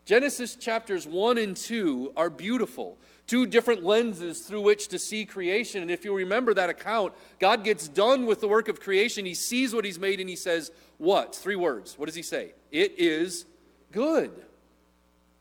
Genesis 0.05 0.55
chapters 0.55 1.05
1 1.05 1.37
and 1.37 1.55
2 1.55 2.13
are 2.17 2.31
beautiful. 2.31 2.97
Two 3.27 3.45
different 3.45 3.83
lenses 3.83 4.39
through 4.39 4.61
which 4.61 4.87
to 4.87 4.97
see 4.97 5.23
creation. 5.23 5.83
And 5.83 5.91
if 5.91 6.03
you 6.03 6.15
remember 6.15 6.55
that 6.55 6.71
account, 6.71 7.13
God 7.37 7.63
gets 7.63 7.87
done 7.87 8.25
with 8.25 8.41
the 8.41 8.47
work 8.47 8.69
of 8.69 8.79
creation. 8.79 9.23
He 9.23 9.35
sees 9.35 9.71
what 9.71 9.85
He's 9.85 9.99
made 9.99 10.19
and 10.19 10.27
He 10.27 10.35
says, 10.35 10.71
What? 10.97 11.35
Three 11.35 11.57
words. 11.57 11.95
What 11.95 12.07
does 12.07 12.15
He 12.15 12.23
say? 12.23 12.53
It 12.71 12.95
is 12.97 13.45
good. 13.91 14.31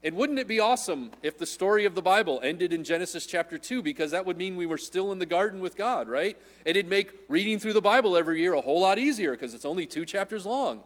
And 0.04 0.16
wouldn't 0.16 0.40
it 0.40 0.48
be 0.48 0.58
awesome 0.58 1.12
if 1.22 1.38
the 1.38 1.46
story 1.46 1.84
of 1.84 1.94
the 1.94 2.02
Bible 2.02 2.40
ended 2.42 2.72
in 2.72 2.82
Genesis 2.82 3.24
chapter 3.24 3.56
2? 3.56 3.82
Because 3.82 4.10
that 4.10 4.26
would 4.26 4.36
mean 4.36 4.56
we 4.56 4.66
were 4.66 4.78
still 4.78 5.12
in 5.12 5.20
the 5.20 5.26
garden 5.26 5.60
with 5.60 5.76
God, 5.76 6.08
right? 6.08 6.36
And 6.66 6.76
it'd 6.76 6.90
make 6.90 7.12
reading 7.28 7.60
through 7.60 7.74
the 7.74 7.80
Bible 7.80 8.16
every 8.16 8.40
year 8.40 8.54
a 8.54 8.60
whole 8.60 8.80
lot 8.80 8.98
easier 8.98 9.30
because 9.32 9.54
it's 9.54 9.64
only 9.64 9.86
two 9.86 10.04
chapters 10.04 10.44
long. 10.44 10.82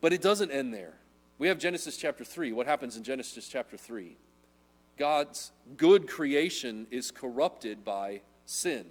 But 0.00 0.14
it 0.14 0.22
doesn't 0.22 0.50
end 0.50 0.72
there. 0.72 0.94
We 1.38 1.48
have 1.48 1.58
Genesis 1.58 1.98
chapter 1.98 2.24
3. 2.24 2.52
What 2.52 2.66
happens 2.66 2.96
in 2.96 3.04
Genesis 3.04 3.48
chapter 3.48 3.76
3? 3.76 4.16
God's 4.98 5.52
good 5.76 6.08
creation 6.08 6.86
is 6.90 7.10
corrupted 7.10 7.84
by 7.84 8.22
sin 8.46 8.86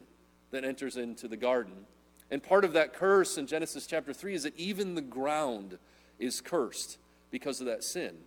that 0.51 0.63
enters 0.63 0.97
into 0.97 1.27
the 1.27 1.37
garden. 1.37 1.85
And 2.29 2.43
part 2.43 2.63
of 2.63 2.73
that 2.73 2.93
curse 2.93 3.37
in 3.37 3.47
Genesis 3.47 3.87
chapter 3.87 4.13
3 4.13 4.35
is 4.35 4.43
that 4.43 4.57
even 4.57 4.95
the 4.95 5.01
ground 5.01 5.79
is 6.19 6.41
cursed 6.41 6.97
because 7.31 7.59
of 7.59 7.67
that 7.67 7.83
sin. 7.83 8.17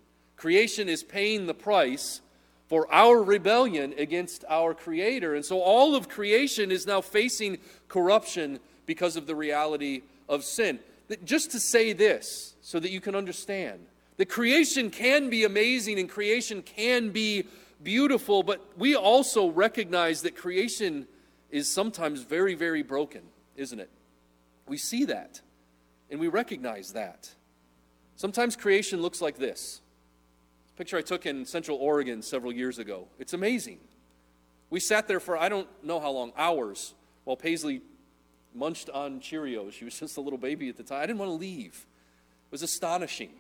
Creation 0.44 0.90
is 0.90 1.02
paying 1.02 1.46
the 1.46 1.54
price 1.54 2.20
for 2.68 2.86
our 2.92 3.22
rebellion 3.22 3.94
against 3.96 4.44
our 4.50 4.74
Creator. 4.74 5.34
And 5.34 5.42
so 5.42 5.62
all 5.62 5.94
of 5.94 6.10
creation 6.10 6.70
is 6.70 6.86
now 6.86 7.00
facing 7.00 7.56
corruption 7.88 8.60
because 8.84 9.16
of 9.16 9.26
the 9.26 9.34
reality 9.34 10.02
of 10.28 10.44
sin. 10.44 10.80
Just 11.24 11.52
to 11.52 11.58
say 11.58 11.94
this, 11.94 12.56
so 12.60 12.78
that 12.78 12.90
you 12.90 13.00
can 13.00 13.14
understand 13.14 13.86
that 14.18 14.28
creation 14.28 14.90
can 14.90 15.30
be 15.30 15.44
amazing 15.44 15.98
and 15.98 16.10
creation 16.10 16.60
can 16.60 17.08
be 17.08 17.46
beautiful, 17.82 18.42
but 18.42 18.60
we 18.76 18.94
also 18.94 19.48
recognize 19.48 20.20
that 20.20 20.36
creation 20.36 21.06
is 21.50 21.72
sometimes 21.72 22.20
very, 22.20 22.54
very 22.54 22.82
broken, 22.82 23.22
isn't 23.56 23.80
it? 23.80 23.88
We 24.68 24.76
see 24.76 25.06
that 25.06 25.40
and 26.10 26.20
we 26.20 26.28
recognize 26.28 26.92
that. 26.92 27.30
Sometimes 28.16 28.56
creation 28.56 29.00
looks 29.00 29.22
like 29.22 29.38
this. 29.38 29.80
Picture 30.76 30.96
I 30.96 31.02
took 31.02 31.26
in 31.26 31.44
Central 31.44 31.78
Oregon 31.78 32.20
several 32.20 32.52
years 32.52 32.78
ago. 32.78 33.06
It's 33.18 33.32
amazing. 33.32 33.78
We 34.70 34.80
sat 34.80 35.06
there 35.06 35.20
for 35.20 35.36
I 35.36 35.48
don't 35.48 35.68
know 35.84 36.00
how 36.00 36.10
long, 36.10 36.32
hours, 36.36 36.94
while 37.24 37.36
Paisley 37.36 37.80
munched 38.54 38.90
on 38.90 39.20
Cheerios. 39.20 39.72
She 39.72 39.84
was 39.84 39.98
just 40.00 40.16
a 40.16 40.20
little 40.20 40.38
baby 40.38 40.68
at 40.68 40.76
the 40.76 40.82
time. 40.82 41.02
I 41.02 41.06
didn't 41.06 41.18
want 41.18 41.30
to 41.30 41.36
leave. 41.36 41.86
It 42.46 42.52
was 42.52 42.62
astonishing. 42.62 43.30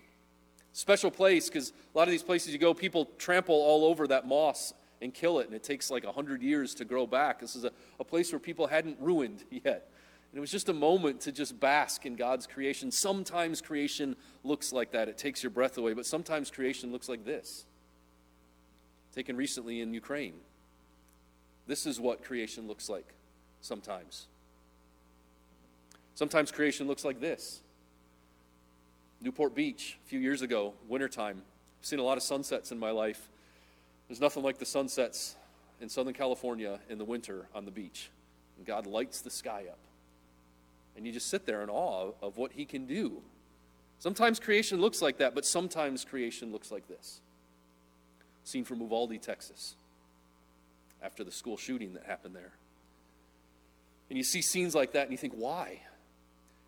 Special 0.72 1.10
place 1.10 1.48
because 1.48 1.70
a 1.94 1.98
lot 1.98 2.08
of 2.08 2.10
these 2.10 2.22
places 2.22 2.52
you 2.52 2.58
go, 2.58 2.74
people 2.74 3.08
trample 3.18 3.54
all 3.54 3.84
over 3.84 4.06
that 4.08 4.26
moss 4.26 4.72
and 5.00 5.12
kill 5.12 5.38
it, 5.38 5.46
and 5.46 5.54
it 5.54 5.62
takes 5.62 5.90
like 5.90 6.04
100 6.04 6.42
years 6.42 6.74
to 6.76 6.84
grow 6.84 7.06
back. 7.06 7.40
This 7.40 7.54
is 7.56 7.64
a, 7.64 7.72
a 8.00 8.04
place 8.04 8.32
where 8.32 8.38
people 8.38 8.66
hadn't 8.66 8.98
ruined 9.00 9.44
yet. 9.50 9.90
And 10.34 10.38
it 10.38 10.40
was 10.40 10.50
just 10.50 10.68
a 10.68 10.72
moment 10.72 11.20
to 11.20 11.30
just 11.30 11.60
bask 11.60 12.04
in 12.06 12.16
God's 12.16 12.48
creation. 12.48 12.90
Sometimes 12.90 13.60
creation 13.60 14.16
looks 14.42 14.72
like 14.72 14.90
that, 14.90 15.08
it 15.08 15.16
takes 15.16 15.44
your 15.44 15.50
breath 15.50 15.78
away, 15.78 15.92
but 15.92 16.06
sometimes 16.06 16.50
creation 16.50 16.90
looks 16.90 17.08
like 17.08 17.24
this. 17.24 17.66
Taken 19.14 19.36
recently 19.36 19.80
in 19.80 19.94
Ukraine. 19.94 20.34
This 21.68 21.86
is 21.86 22.00
what 22.00 22.24
creation 22.24 22.66
looks 22.66 22.88
like 22.88 23.06
sometimes. 23.60 24.26
Sometimes 26.16 26.50
creation 26.50 26.88
looks 26.88 27.04
like 27.04 27.20
this. 27.20 27.60
Newport 29.20 29.54
Beach, 29.54 30.00
a 30.04 30.08
few 30.08 30.18
years 30.18 30.42
ago, 30.42 30.74
wintertime. 30.88 31.42
I've 31.80 31.86
seen 31.86 32.00
a 32.00 32.02
lot 32.02 32.16
of 32.16 32.24
sunsets 32.24 32.72
in 32.72 32.78
my 32.80 32.90
life. 32.90 33.28
There's 34.08 34.20
nothing 34.20 34.42
like 34.42 34.58
the 34.58 34.66
sunsets 34.66 35.36
in 35.80 35.88
Southern 35.88 36.12
California 36.12 36.80
in 36.90 36.98
the 36.98 37.04
winter 37.04 37.46
on 37.54 37.66
the 37.66 37.70
beach. 37.70 38.10
And 38.56 38.66
God 38.66 38.88
lights 38.88 39.20
the 39.20 39.30
sky 39.30 39.66
up. 39.70 39.78
And 40.96 41.06
you 41.06 41.12
just 41.12 41.28
sit 41.28 41.46
there 41.46 41.62
in 41.62 41.70
awe 41.70 42.12
of 42.22 42.36
what 42.36 42.52
He 42.52 42.64
can 42.64 42.86
do. 42.86 43.22
Sometimes 43.98 44.38
creation 44.38 44.80
looks 44.80 45.00
like 45.00 45.18
that, 45.18 45.34
but 45.34 45.46
sometimes 45.46 46.04
creation 46.04 46.52
looks 46.52 46.70
like 46.70 46.86
this. 46.88 47.20
Seen 48.44 48.64
from 48.64 48.80
Uvalde, 48.80 49.20
Texas, 49.22 49.76
after 51.02 51.24
the 51.24 51.32
school 51.32 51.56
shooting 51.56 51.94
that 51.94 52.04
happened 52.04 52.36
there. 52.36 52.52
And 54.10 54.18
you 54.18 54.24
see 54.24 54.42
scenes 54.42 54.74
like 54.74 54.92
that 54.92 55.04
and 55.04 55.10
you 55.10 55.16
think, 55.16 55.32
why? 55.34 55.80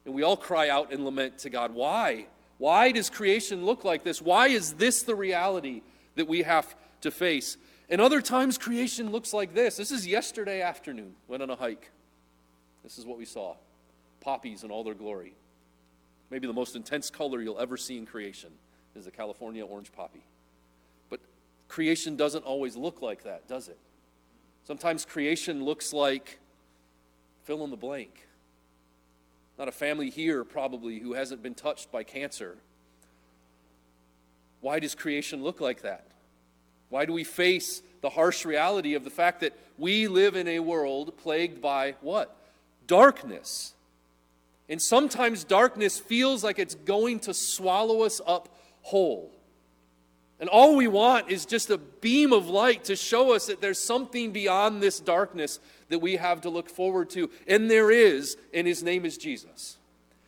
And 0.05 0.15
we 0.15 0.23
all 0.23 0.37
cry 0.37 0.69
out 0.69 0.93
and 0.93 1.05
lament 1.05 1.39
to 1.41 1.51
God, 1.51 1.75
why? 1.75 2.27
Why 2.59 2.93
does 2.93 3.11
creation 3.11 3.67
look 3.67 3.85
like 3.85 4.03
this? 4.03 4.23
Why 4.23 4.49
is 4.49 4.75
this 4.75 5.03
the 5.03 5.15
reality 5.15 5.83
that 6.15 6.27
we 6.27 6.43
have 6.43 6.75
to 7.03 7.11
face? 7.11 7.59
And 7.91 8.01
other 8.01 8.23
times, 8.23 8.57
creation 8.57 9.13
looks 9.13 9.33
like 9.33 9.55
this. 9.55 9.77
This 9.77 9.91
is 9.91 10.07
yesterday 10.07 10.63
afternoon. 10.63 11.15
Went 11.29 11.43
on 11.43 11.51
a 11.51 11.57
hike. 11.57 11.91
This 12.83 12.99
is 12.99 13.05
what 13.05 13.19
we 13.19 13.27
saw 13.27 13.57
poppies 14.27 14.65
in 14.65 14.73
all 14.73 14.83
their 14.83 14.93
glory. 14.93 15.35
Maybe 16.31 16.49
the 16.49 16.53
most 16.53 16.75
intense 16.75 17.11
color 17.11 17.41
you'll 17.41 17.61
ever 17.61 17.77
see 17.77 17.97
in 17.97 18.07
creation 18.07 18.51
is 18.97 19.05
the 19.05 19.13
California 19.13 19.65
orange 19.65 19.93
poppy. 19.93 20.25
But 21.09 21.21
creation 21.69 22.17
doesn't 22.17 22.45
always 22.45 22.77
look 22.77 23.01
like 23.01 23.23
that, 23.23 23.47
does 23.47 23.69
it? 23.69 23.79
Sometimes 24.65 25.05
creation 25.05 25.65
looks 25.65 25.93
like 25.93 26.41
fill 27.45 27.63
in 27.63 27.71
the 27.71 27.77
blank. 27.77 28.27
Not 29.61 29.69
a 29.69 29.73
family 29.73 30.11
here, 30.11 30.43
probably, 30.43 30.99
who 30.99 31.15
hasn't 31.15 31.41
been 31.41 31.55
touched 31.55 31.93
by 31.93 32.03
cancer. 32.03 32.57
Why 34.61 34.81
does 34.81 34.97
creation 34.97 35.45
look 35.45 35.61
like 35.61 35.83
that? 35.83 36.05
Why 36.89 37.05
do 37.05 37.13
we 37.13 37.23
face 37.23 37.81
the 38.01 38.11
harsh 38.11 38.45
reality 38.45 38.95
of 38.95 39.05
the 39.05 39.11
fact 39.11 39.41
that 39.43 39.57
we 39.79 40.09
live 40.09 40.35
in 40.35 40.49
a 40.49 40.59
world 40.59 41.17
plagued 41.17 41.63
by 41.63 41.95
what? 42.01 42.37
Darkness. 42.89 43.75
And 44.69 44.83
sometimes 44.83 45.45
darkness 45.45 45.99
feels 45.99 46.43
like 46.43 46.59
it's 46.59 46.75
going 46.75 47.21
to 47.21 47.35
swallow 47.35 48.03
us 48.03 48.21
up 48.27 48.49
whole. 48.83 49.33
And 50.39 50.49
all 50.51 50.77
we 50.77 50.89
want 50.89 51.31
is 51.31 51.47
just 51.47 51.71
a 51.71 51.79
beam 51.79 52.33
of 52.33 52.49
light 52.49 52.85
to 52.85 52.97
show 52.97 53.33
us 53.33 53.47
that 53.47 53.61
there's 53.61 53.79
something 53.79 54.33
beyond 54.33 54.83
this 54.83 55.01
darkness 55.01 55.61
that 55.89 56.01
we 56.01 56.17
have 56.17 56.43
to 56.43 56.51
look 56.51 56.69
forward 56.69 57.09
to. 57.11 57.31
And 57.47 57.71
there 57.71 57.91
is, 57.91 58.37
and 58.53 58.67
his 58.67 58.83
name 58.83 59.05
is 59.07 59.17
Jesus. 59.17 59.79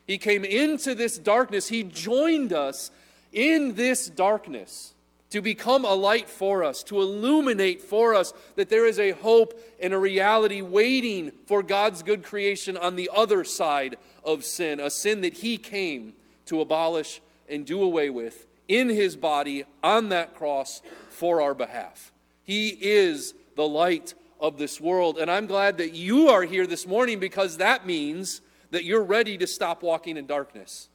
He 0.06 0.16
came 0.16 0.44
into 0.44 0.94
this 0.94 1.18
darkness, 1.18 1.68
he 1.68 1.82
joined 1.82 2.52
us 2.52 2.90
in 3.32 3.74
this 3.74 4.08
darkness 4.08 4.94
to 5.30 5.42
become 5.42 5.84
a 5.84 5.92
light 5.92 6.30
for 6.30 6.64
us, 6.64 6.82
to 6.84 7.00
illuminate 7.00 7.82
for 7.82 8.14
us 8.14 8.32
that 8.56 8.70
there 8.70 8.86
is 8.86 8.98
a 8.98 9.10
hope 9.10 9.60
and 9.80 9.92
a 9.92 9.98
reality 9.98 10.62
waiting 10.62 11.32
for 11.46 11.62
God's 11.62 12.02
good 12.02 12.22
creation 12.22 12.78
on 12.78 12.96
the 12.96 13.10
other 13.14 13.44
side 13.44 13.96
of 14.28 14.44
sin, 14.44 14.78
a 14.78 14.90
sin 14.90 15.22
that 15.22 15.34
He 15.34 15.56
came 15.56 16.12
to 16.46 16.60
abolish 16.60 17.20
and 17.48 17.64
do 17.64 17.82
away 17.82 18.10
with 18.10 18.46
in 18.68 18.90
His 18.90 19.16
body 19.16 19.64
on 19.82 20.10
that 20.10 20.34
cross 20.34 20.82
for 21.08 21.40
our 21.40 21.54
behalf. 21.54 22.12
He 22.44 22.68
is 22.68 23.34
the 23.56 23.66
light 23.66 24.14
of 24.38 24.58
this 24.58 24.80
world. 24.80 25.18
And 25.18 25.30
I'm 25.30 25.46
glad 25.46 25.78
that 25.78 25.94
you 25.94 26.28
are 26.28 26.42
here 26.42 26.66
this 26.66 26.86
morning 26.86 27.18
because 27.18 27.56
that 27.56 27.86
means 27.86 28.42
that 28.70 28.84
you're 28.84 29.02
ready 29.02 29.38
to 29.38 29.46
stop 29.46 29.82
walking 29.82 30.18
in 30.18 30.26
darkness. 30.26 30.88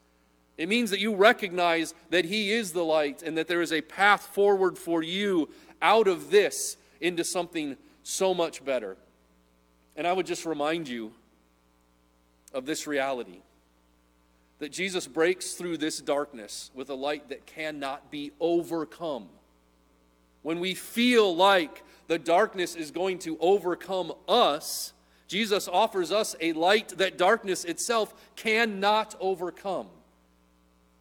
It 0.55 0.69
means 0.69 0.91
that 0.91 0.99
you 0.99 1.15
recognize 1.15 1.95
that 2.11 2.25
He 2.25 2.51
is 2.51 2.71
the 2.71 2.85
light 2.85 3.23
and 3.23 3.35
that 3.37 3.47
there 3.47 3.61
is 3.61 3.73
a 3.73 3.81
path 3.81 4.27
forward 4.27 4.77
for 4.77 5.01
you 5.01 5.49
out 5.81 6.07
of 6.07 6.29
this 6.29 6.77
into 7.01 7.23
something 7.23 7.77
so 8.03 8.35
much 8.35 8.63
better. 8.63 8.95
And 9.95 10.05
I 10.05 10.13
would 10.13 10.27
just 10.27 10.45
remind 10.45 10.87
you 10.87 11.11
of 12.53 12.65
this 12.65 12.87
reality 12.87 13.39
that 14.59 14.71
Jesus 14.71 15.07
breaks 15.07 15.53
through 15.53 15.77
this 15.77 15.99
darkness 15.99 16.71
with 16.73 16.89
a 16.89 16.93
light 16.95 17.29
that 17.29 17.45
cannot 17.45 18.09
be 18.09 18.31
overcome. 18.39 19.27
When 20.41 20.59
we 20.59 20.73
feel 20.73 21.35
like 21.35 21.83
the 22.07 22.19
darkness 22.19 22.75
is 22.75 22.91
going 22.91 23.19
to 23.19 23.37
overcome 23.39 24.13
us, 24.27 24.93
Jesus 25.27 25.67
offers 25.67 26.11
us 26.11 26.35
a 26.39 26.53
light 26.53 26.89
that 26.97 27.17
darkness 27.17 27.65
itself 27.65 28.13
cannot 28.35 29.15
overcome. 29.19 29.87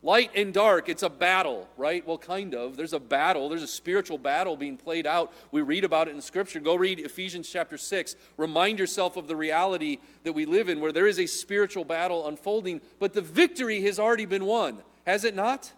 Light 0.04 0.32
and 0.34 0.52
dark, 0.52 0.88
it's 0.88 1.04
a 1.04 1.08
battle, 1.08 1.68
right? 1.76 2.04
Well, 2.04 2.18
kind 2.18 2.54
of. 2.54 2.76
There's 2.76 2.92
a 2.92 2.98
battle. 2.98 3.48
There's 3.48 3.62
a 3.62 3.68
spiritual 3.68 4.18
battle 4.18 4.56
being 4.56 4.76
played 4.76 5.06
out. 5.06 5.32
We 5.52 5.62
read 5.62 5.84
about 5.84 6.08
it 6.08 6.14
in 6.14 6.20
Scripture. 6.20 6.58
Go 6.58 6.74
read 6.74 6.98
Ephesians 6.98 7.48
chapter 7.48 7.78
6. 7.78 8.16
Remind 8.36 8.80
yourself 8.80 9.16
of 9.16 9.28
the 9.28 9.36
reality 9.36 9.98
that 10.24 10.32
we 10.32 10.44
live 10.44 10.68
in, 10.68 10.80
where 10.80 10.90
there 10.90 11.06
is 11.06 11.20
a 11.20 11.26
spiritual 11.26 11.84
battle 11.84 12.26
unfolding, 12.26 12.80
but 12.98 13.12
the 13.12 13.20
victory 13.20 13.82
has 13.82 14.00
already 14.00 14.26
been 14.26 14.44
won, 14.44 14.82
has 15.06 15.22
it 15.22 15.36
not? 15.36 15.72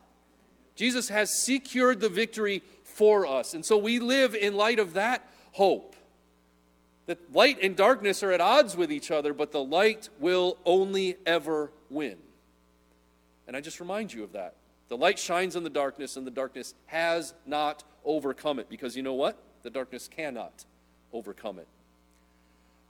Jesus 0.74 1.10
has 1.10 1.30
secured 1.30 2.00
the 2.00 2.08
victory 2.08 2.62
for 2.82 3.26
us. 3.26 3.52
And 3.52 3.64
so 3.64 3.76
we 3.76 3.98
live 3.98 4.34
in 4.34 4.56
light 4.56 4.78
of 4.78 4.94
that 4.94 5.28
hope. 5.52 5.96
That 7.06 7.34
light 7.34 7.58
and 7.62 7.76
darkness 7.76 8.22
are 8.22 8.32
at 8.32 8.40
odds 8.40 8.74
with 8.74 8.90
each 8.90 9.10
other, 9.10 9.34
but 9.34 9.52
the 9.52 9.62
light 9.62 10.08
will 10.18 10.56
only 10.64 11.16
ever 11.26 11.70
win. 11.90 12.16
And 13.46 13.56
I 13.56 13.60
just 13.60 13.80
remind 13.80 14.12
you 14.12 14.24
of 14.24 14.32
that. 14.32 14.54
The 14.88 14.96
light 14.96 15.18
shines 15.18 15.56
in 15.56 15.64
the 15.64 15.70
darkness, 15.70 16.16
and 16.16 16.26
the 16.26 16.30
darkness 16.30 16.74
has 16.86 17.34
not 17.46 17.84
overcome 18.04 18.58
it. 18.58 18.68
Because 18.68 18.96
you 18.96 19.02
know 19.02 19.14
what? 19.14 19.38
The 19.62 19.70
darkness 19.70 20.08
cannot 20.08 20.64
overcome 21.12 21.58
it. 21.58 21.68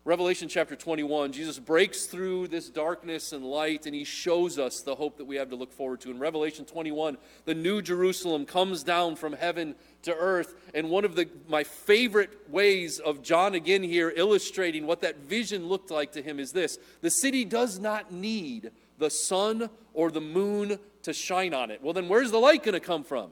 Revelation 0.06 0.48
chapter 0.48 0.76
21, 0.76 1.32
Jesus 1.32 1.58
breaks 1.58 2.04
through 2.04 2.48
this 2.48 2.68
darkness 2.68 3.32
and 3.32 3.42
light, 3.42 3.86
and 3.86 3.94
he 3.94 4.04
shows 4.04 4.58
us 4.58 4.82
the 4.82 4.94
hope 4.94 5.16
that 5.16 5.24
we 5.24 5.36
have 5.36 5.48
to 5.48 5.56
look 5.56 5.72
forward 5.72 6.02
to. 6.02 6.10
In 6.10 6.18
Revelation 6.18 6.66
21, 6.66 7.16
the 7.46 7.54
new 7.54 7.80
Jerusalem 7.80 8.44
comes 8.44 8.82
down 8.82 9.16
from 9.16 9.32
heaven 9.32 9.74
to 10.02 10.14
earth. 10.14 10.56
And 10.74 10.90
one 10.90 11.06
of 11.06 11.16
the, 11.16 11.26
my 11.48 11.64
favorite 11.64 12.50
ways 12.50 12.98
of 12.98 13.22
John 13.22 13.54
again 13.54 13.82
here 13.82 14.12
illustrating 14.14 14.86
what 14.86 15.00
that 15.00 15.20
vision 15.20 15.68
looked 15.68 15.90
like 15.90 16.12
to 16.12 16.22
him 16.22 16.38
is 16.38 16.52
this 16.52 16.78
the 17.00 17.08
city 17.08 17.46
does 17.46 17.78
not 17.78 18.12
need 18.12 18.72
the 18.98 19.10
sun 19.10 19.68
or 19.92 20.10
the 20.10 20.20
moon 20.20 20.78
to 21.02 21.12
shine 21.12 21.54
on 21.54 21.70
it. 21.70 21.82
Well, 21.82 21.92
then 21.92 22.08
where's 22.08 22.30
the 22.30 22.38
light 22.38 22.62
going 22.62 22.74
to 22.74 22.80
come 22.80 23.04
from? 23.04 23.30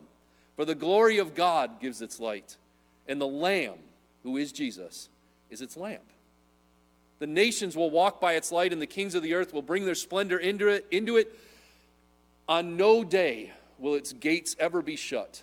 For 0.57 0.65
the 0.65 0.75
glory 0.75 1.19
of 1.19 1.35
God 1.35 1.81
gives 1.81 2.03
its 2.03 2.21
light, 2.21 2.57
and 3.09 3.21
the 3.21 3.27
Lamb, 3.27 3.79
who 4.23 4.37
is 4.37 4.53
Jesus, 4.53 5.09
is 5.51 5.63
its 5.63 5.77
lamp. 5.77 6.03
The 7.19 7.27
nations 7.27 7.77
will 7.77 7.91
walk 7.91 8.21
by 8.21 8.35
its 8.35 8.53
light, 8.53 8.73
and 8.73 8.83
the 8.83 8.87
kings 8.87 9.15
of 9.15 9.23
the 9.23 9.35
earth 9.35 9.55
will 9.55 9.63
bring 9.63 9.85
their 9.85 9.95
splendor 9.95 10.39
into 10.39 10.69
it. 10.69 10.87
Into 10.91 11.17
it. 11.17 11.39
On 12.49 12.77
no 12.77 13.05
day 13.05 13.53
will 13.79 13.95
its 13.95 14.13
gates 14.13 14.57
ever 14.59 14.83
be 14.83 14.97
shut, 14.97 15.43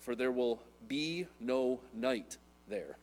for 0.00 0.14
there 0.14 0.32
will 0.32 0.60
be 0.88 1.26
no 1.40 1.80
night 1.94 2.36
there. 2.68 2.96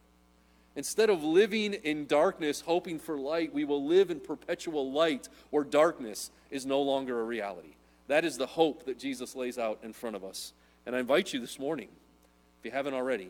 Instead 0.79 1.09
of 1.09 1.21
living 1.25 1.73
in 1.73 2.05
darkness, 2.05 2.61
hoping 2.61 2.99
for 2.99 3.17
light, 3.17 3.53
we 3.53 3.65
will 3.65 3.85
live 3.85 4.09
in 4.09 4.17
perpetual 4.17 4.93
light 4.93 5.27
where 5.49 5.65
darkness 5.65 6.31
is 6.51 6.65
no 6.65 6.81
longer 6.81 7.19
a 7.19 7.23
reality. 7.25 7.75
That 8.07 8.23
is 8.23 8.37
the 8.37 8.45
hope 8.45 8.85
that 8.85 8.97
Jesus 8.97 9.35
lays 9.35 9.57
out 9.57 9.79
in 9.83 9.91
front 9.91 10.15
of 10.15 10.23
us. 10.23 10.53
And 10.85 10.95
I 10.95 10.99
invite 10.99 11.33
you 11.33 11.41
this 11.41 11.59
morning, 11.59 11.89
if 12.59 12.65
you 12.65 12.71
haven't 12.71 12.93
already, 12.93 13.27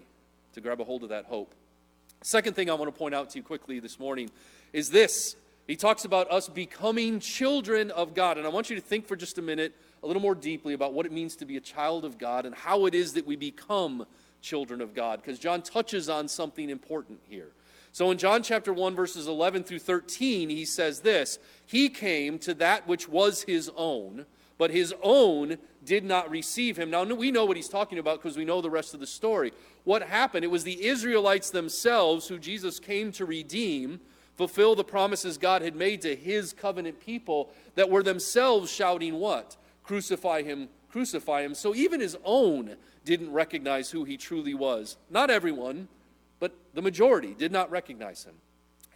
to 0.53 0.61
grab 0.61 0.79
a 0.79 0.83
hold 0.83 1.01
of 1.01 1.09
that 1.09 1.25
hope. 1.25 1.55
Second 2.21 2.55
thing 2.55 2.69
I 2.69 2.75
want 2.75 2.93
to 2.93 2.95
point 2.95 3.15
out 3.15 3.31
to 3.31 3.39
you 3.39 3.43
quickly 3.43 3.79
this 3.79 3.99
morning 3.99 4.29
is 4.71 4.91
this. 4.91 5.35
He 5.65 5.75
talks 5.75 6.05
about 6.05 6.29
us 6.31 6.47
becoming 6.47 7.19
children 7.19 7.89
of 7.89 8.13
God. 8.13 8.37
And 8.37 8.45
I 8.45 8.51
want 8.51 8.69
you 8.69 8.75
to 8.75 8.81
think 8.81 9.07
for 9.07 9.15
just 9.15 9.39
a 9.39 9.41
minute, 9.41 9.73
a 10.03 10.07
little 10.07 10.21
more 10.21 10.35
deeply, 10.35 10.75
about 10.75 10.93
what 10.93 11.07
it 11.07 11.11
means 11.11 11.35
to 11.37 11.45
be 11.45 11.57
a 11.57 11.61
child 11.61 12.05
of 12.05 12.19
God 12.19 12.45
and 12.45 12.53
how 12.53 12.85
it 12.85 12.93
is 12.93 13.13
that 13.13 13.25
we 13.25 13.35
become 13.35 14.05
children 14.41 14.81
of 14.81 14.93
God, 14.93 15.21
because 15.21 15.39
John 15.39 15.61
touches 15.61 16.09
on 16.09 16.27
something 16.27 16.69
important 16.69 17.19
here. 17.23 17.51
So 17.91 18.11
in 18.11 18.17
John 18.17 18.43
chapter 18.43 18.71
1, 18.71 18.95
verses 18.95 19.27
11 19.27 19.63
through 19.63 19.79
13, 19.79 20.49
he 20.49 20.65
says 20.65 21.01
this 21.01 21.39
He 21.65 21.89
came 21.89 22.39
to 22.39 22.53
that 22.55 22.87
which 22.87 23.09
was 23.09 23.43
his 23.43 23.71
own, 23.75 24.25
but 24.57 24.71
his 24.71 24.93
own 25.01 25.57
did 25.83 26.03
not 26.03 26.29
receive 26.29 26.77
him. 26.77 26.91
Now, 26.91 27.03
we 27.03 27.31
know 27.31 27.45
what 27.45 27.57
he's 27.57 27.69
talking 27.69 27.97
about 27.97 28.21
because 28.21 28.37
we 28.37 28.45
know 28.45 28.61
the 28.61 28.69
rest 28.69 28.93
of 28.93 28.99
the 28.99 29.07
story. 29.07 29.53
What 29.85 30.03
happened? 30.03 30.43
It 30.43 30.51
was 30.51 30.63
the 30.63 30.85
Israelites 30.85 31.49
themselves 31.49 32.27
who 32.27 32.37
Jesus 32.37 32.79
came 32.79 33.11
to 33.13 33.25
redeem, 33.25 34.01
fulfill 34.35 34.75
the 34.75 34.83
promises 34.83 35.37
God 35.37 35.61
had 35.61 35.75
made 35.75 36.01
to 36.01 36.15
his 36.15 36.53
covenant 36.53 36.99
people, 36.99 37.49
that 37.75 37.89
were 37.89 38.03
themselves 38.03 38.71
shouting, 38.71 39.15
What? 39.15 39.57
Crucify 39.83 40.43
him, 40.43 40.69
crucify 40.91 41.41
him. 41.41 41.55
So 41.55 41.73
even 41.73 41.99
his 41.99 42.17
own 42.23 42.75
didn't 43.05 43.31
recognize 43.31 43.91
who 43.91 44.03
he 44.03 44.17
truly 44.17 44.53
was. 44.53 44.97
Not 45.09 45.29
everyone, 45.29 45.87
but 46.39 46.53
the 46.73 46.81
majority 46.81 47.33
did 47.33 47.51
not 47.51 47.71
recognize 47.71 48.23
him. 48.23 48.35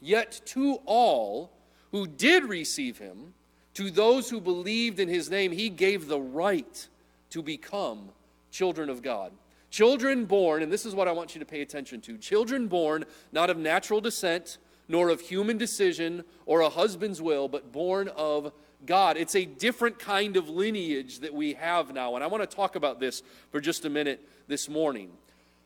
Yet 0.01 0.41
to 0.47 0.79
all 0.85 1.51
who 1.91 2.07
did 2.07 2.43
receive 2.45 2.97
him, 2.97 3.33
to 3.75 3.89
those 3.89 4.29
who 4.29 4.39
believed 4.39 4.99
in 4.99 5.07
his 5.09 5.29
name, 5.29 5.51
he 5.51 5.69
gave 5.69 6.07
the 6.07 6.19
right 6.19 6.87
to 7.31 7.41
become 7.41 8.09
children 8.51 8.89
of 8.89 9.01
God. 9.01 9.31
Children 9.71 10.25
born, 10.25 10.61
and 10.61 10.71
this 10.71 10.85
is 10.85 10.93
what 10.93 11.07
I 11.07 11.11
want 11.11 11.33
you 11.33 11.39
to 11.39 11.45
pay 11.45 11.61
attention 11.61 11.99
to 12.01 12.17
children 12.17 12.67
born 12.67 13.05
not 13.31 13.49
of 13.49 13.57
natural 13.57 14.01
descent, 14.01 14.59
nor 14.87 15.09
of 15.09 15.21
human 15.21 15.57
decision 15.57 16.23
or 16.45 16.61
a 16.61 16.69
husband's 16.69 17.21
will, 17.21 17.47
but 17.47 17.71
born 17.71 18.07
of 18.09 18.51
God. 18.85 19.17
It's 19.17 19.35
a 19.35 19.45
different 19.45 19.99
kind 19.99 20.37
of 20.37 20.49
lineage 20.49 21.19
that 21.19 21.33
we 21.33 21.53
have 21.53 21.93
now. 21.93 22.15
And 22.15 22.23
I 22.23 22.27
want 22.27 22.49
to 22.49 22.55
talk 22.55 22.75
about 22.75 22.99
this 22.99 23.23
for 23.51 23.59
just 23.59 23.85
a 23.85 23.89
minute 23.89 24.27
this 24.47 24.67
morning. 24.69 25.11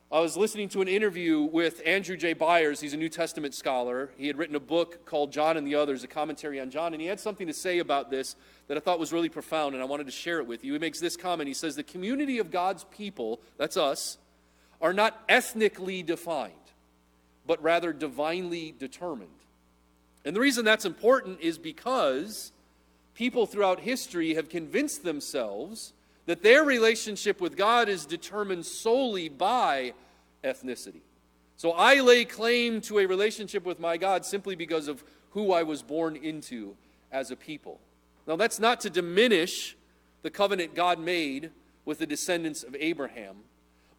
I 0.10 0.22
was 0.22 0.38
listening 0.38 0.70
to 0.70 0.82
an 0.82 0.88
interview 0.88 1.42
with 1.42 1.82
Andrew 1.86 2.16
J. 2.16 2.32
Byers. 2.32 2.80
He's 2.80 2.94
a 2.94 2.98
New 2.98 3.10
Testament 3.10 3.54
scholar. 3.54 4.10
He 4.18 4.28
had 4.28 4.38
written 4.38 4.56
a 4.56 4.60
book 4.60 5.06
called 5.06 5.34
John 5.34 5.58
and 5.58 5.68
the 5.68 5.76
Others, 5.76 6.02
a 6.06 6.08
commentary 6.08 6.62
on 6.62 6.70
John, 6.70 6.94
and 6.94 7.02
he 7.02 7.10
had 7.10 7.20
something 7.20 7.46
to 7.48 7.54
say 7.54 7.80
about 7.80 8.10
this 8.10 8.38
that 8.70 8.78
I 8.78 8.80
thought 8.80 9.00
was 9.00 9.12
really 9.12 9.28
profound, 9.28 9.76
and 9.76 9.84
I 9.84 9.86
wanted 9.86 10.06
to 10.06 10.14
share 10.14 10.40
it 10.40 10.48
with 10.48 10.64
you. 10.64 10.72
He 10.72 10.80
makes 10.80 11.02
this 11.02 11.18
comment. 11.18 11.50
He 11.50 11.54
says, 11.54 11.76
The 11.76 11.84
community 11.84 12.40
of 12.40 12.52
God's 12.52 12.86
people, 12.86 13.42
that's 13.58 13.76
us, 13.76 14.18
are 14.82 14.94
not 14.94 15.22
ethnically 15.28 16.04
defined, 16.04 16.54
but 17.46 17.62
rather 17.62 17.92
divinely 17.92 18.74
determined. 18.80 19.30
And 20.24 20.34
the 20.34 20.40
reason 20.40 20.64
that's 20.64 20.86
important 20.86 21.42
is 21.42 21.58
because 21.58 22.54
people 23.18 23.48
throughout 23.48 23.80
history 23.80 24.36
have 24.36 24.48
convinced 24.48 25.04
themselves 25.04 25.92
that 26.28 26.44
their 26.44 26.64
relationship 26.64 27.42
with 27.42 27.58
God 27.58 27.90
is 27.90 28.06
determined 28.06 28.64
solely 28.64 29.28
by 29.28 29.94
ethnicity. 30.44 31.02
So 31.56 31.72
I 31.72 32.02
lay 32.02 32.26
claim 32.26 32.80
to 32.82 33.00
a 33.00 33.08
relationship 33.08 33.66
with 33.66 33.80
my 33.80 33.98
God 33.98 34.24
simply 34.24 34.56
because 34.56 34.88
of 34.88 35.04
who 35.32 35.52
I 35.52 35.64
was 35.64 35.82
born 35.82 36.16
into 36.16 36.76
as 37.12 37.32
a 37.32 37.36
people. 37.36 37.80
Now, 38.28 38.36
that's 38.36 38.60
not 38.60 38.82
to 38.82 38.90
diminish 38.92 39.76
the 40.22 40.30
covenant 40.30 40.76
God 40.76 41.00
made 41.00 41.50
with 41.86 41.98
the 41.98 42.06
descendants 42.06 42.62
of 42.62 42.76
Abraham, 42.80 43.38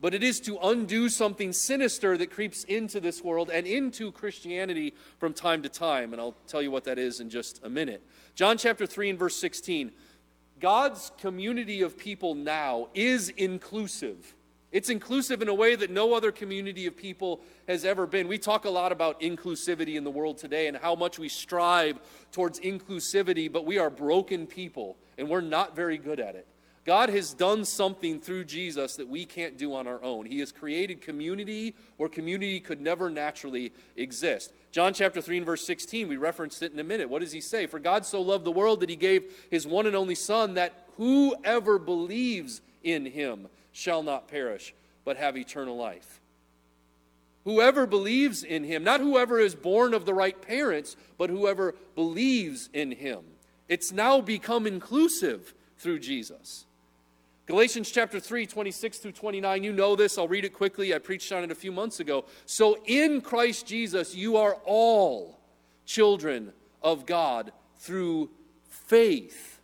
but 0.00 0.14
it 0.14 0.22
is 0.22 0.40
to 0.40 0.58
undo 0.58 1.08
something 1.08 1.52
sinister 1.52 2.16
that 2.16 2.30
creeps 2.30 2.64
into 2.64 3.00
this 3.00 3.22
world 3.22 3.50
and 3.50 3.66
into 3.66 4.12
Christianity 4.12 4.94
from 5.18 5.32
time 5.32 5.62
to 5.62 5.68
time. 5.68 6.12
And 6.12 6.22
I'll 6.22 6.36
tell 6.46 6.62
you 6.62 6.70
what 6.70 6.84
that 6.84 6.98
is 6.98 7.20
in 7.20 7.30
just 7.30 7.60
a 7.64 7.68
minute. 7.68 8.02
John 8.34 8.58
chapter 8.58 8.86
3 8.86 9.10
and 9.10 9.18
verse 9.18 9.36
16. 9.36 9.92
God's 10.60 11.12
community 11.18 11.82
of 11.82 11.96
people 11.96 12.34
now 12.34 12.88
is 12.94 13.28
inclusive. 13.30 14.34
It's 14.70 14.90
inclusive 14.90 15.40
in 15.40 15.48
a 15.48 15.54
way 15.54 15.76
that 15.76 15.90
no 15.90 16.12
other 16.12 16.30
community 16.30 16.86
of 16.86 16.96
people 16.96 17.40
has 17.66 17.84
ever 17.84 18.06
been. 18.06 18.28
We 18.28 18.38
talk 18.38 18.66
a 18.66 18.70
lot 18.70 18.92
about 18.92 19.20
inclusivity 19.20 19.96
in 19.96 20.04
the 20.04 20.10
world 20.10 20.36
today 20.36 20.66
and 20.66 20.76
how 20.76 20.94
much 20.94 21.18
we 21.18 21.28
strive 21.28 21.98
towards 22.32 22.60
inclusivity, 22.60 23.50
but 23.50 23.64
we 23.64 23.78
are 23.78 23.88
broken 23.88 24.46
people 24.46 24.98
and 25.16 25.28
we're 25.28 25.40
not 25.40 25.74
very 25.74 25.96
good 25.96 26.20
at 26.20 26.34
it. 26.34 26.46
God 26.88 27.10
has 27.10 27.34
done 27.34 27.66
something 27.66 28.18
through 28.18 28.46
Jesus 28.46 28.96
that 28.96 29.06
we 29.06 29.26
can't 29.26 29.58
do 29.58 29.74
on 29.74 29.86
our 29.86 30.02
own. 30.02 30.24
He 30.24 30.38
has 30.38 30.52
created 30.52 31.02
community 31.02 31.74
where 31.98 32.08
community 32.08 32.60
could 32.60 32.80
never 32.80 33.10
naturally 33.10 33.74
exist. 33.94 34.54
John 34.72 34.94
chapter 34.94 35.20
3 35.20 35.36
and 35.36 35.44
verse 35.44 35.66
16, 35.66 36.08
we 36.08 36.16
referenced 36.16 36.62
it 36.62 36.72
in 36.72 36.78
a 36.78 36.84
minute. 36.84 37.10
What 37.10 37.20
does 37.20 37.30
he 37.30 37.42
say? 37.42 37.66
For 37.66 37.78
God 37.78 38.06
so 38.06 38.22
loved 38.22 38.46
the 38.46 38.50
world 38.50 38.80
that 38.80 38.88
he 38.88 38.96
gave 38.96 39.30
his 39.50 39.66
one 39.66 39.86
and 39.86 39.94
only 39.94 40.14
Son, 40.14 40.54
that 40.54 40.86
whoever 40.96 41.78
believes 41.78 42.62
in 42.82 43.04
him 43.04 43.48
shall 43.70 44.02
not 44.02 44.26
perish, 44.26 44.74
but 45.04 45.18
have 45.18 45.36
eternal 45.36 45.76
life. 45.76 46.22
Whoever 47.44 47.86
believes 47.86 48.42
in 48.42 48.64
him, 48.64 48.82
not 48.82 49.02
whoever 49.02 49.38
is 49.38 49.54
born 49.54 49.92
of 49.92 50.06
the 50.06 50.14
right 50.14 50.40
parents, 50.40 50.96
but 51.18 51.28
whoever 51.28 51.74
believes 51.94 52.70
in 52.72 52.92
him. 52.92 53.24
It's 53.68 53.92
now 53.92 54.22
become 54.22 54.66
inclusive 54.66 55.52
through 55.76 55.98
Jesus. 55.98 56.64
Galatians 57.48 57.90
chapter 57.90 58.20
3, 58.20 58.46
26 58.46 58.98
through 58.98 59.12
29, 59.12 59.64
you 59.64 59.72
know 59.72 59.96
this. 59.96 60.18
I'll 60.18 60.28
read 60.28 60.44
it 60.44 60.52
quickly. 60.52 60.94
I 60.94 60.98
preached 60.98 61.32
on 61.32 61.42
it 61.44 61.50
a 61.50 61.54
few 61.54 61.72
months 61.72 61.98
ago. 61.98 62.26
So 62.44 62.76
in 62.84 63.22
Christ 63.22 63.66
Jesus, 63.66 64.14
you 64.14 64.36
are 64.36 64.58
all 64.66 65.40
children 65.86 66.52
of 66.82 67.06
God 67.06 67.52
through 67.78 68.28
faith. 68.68 69.60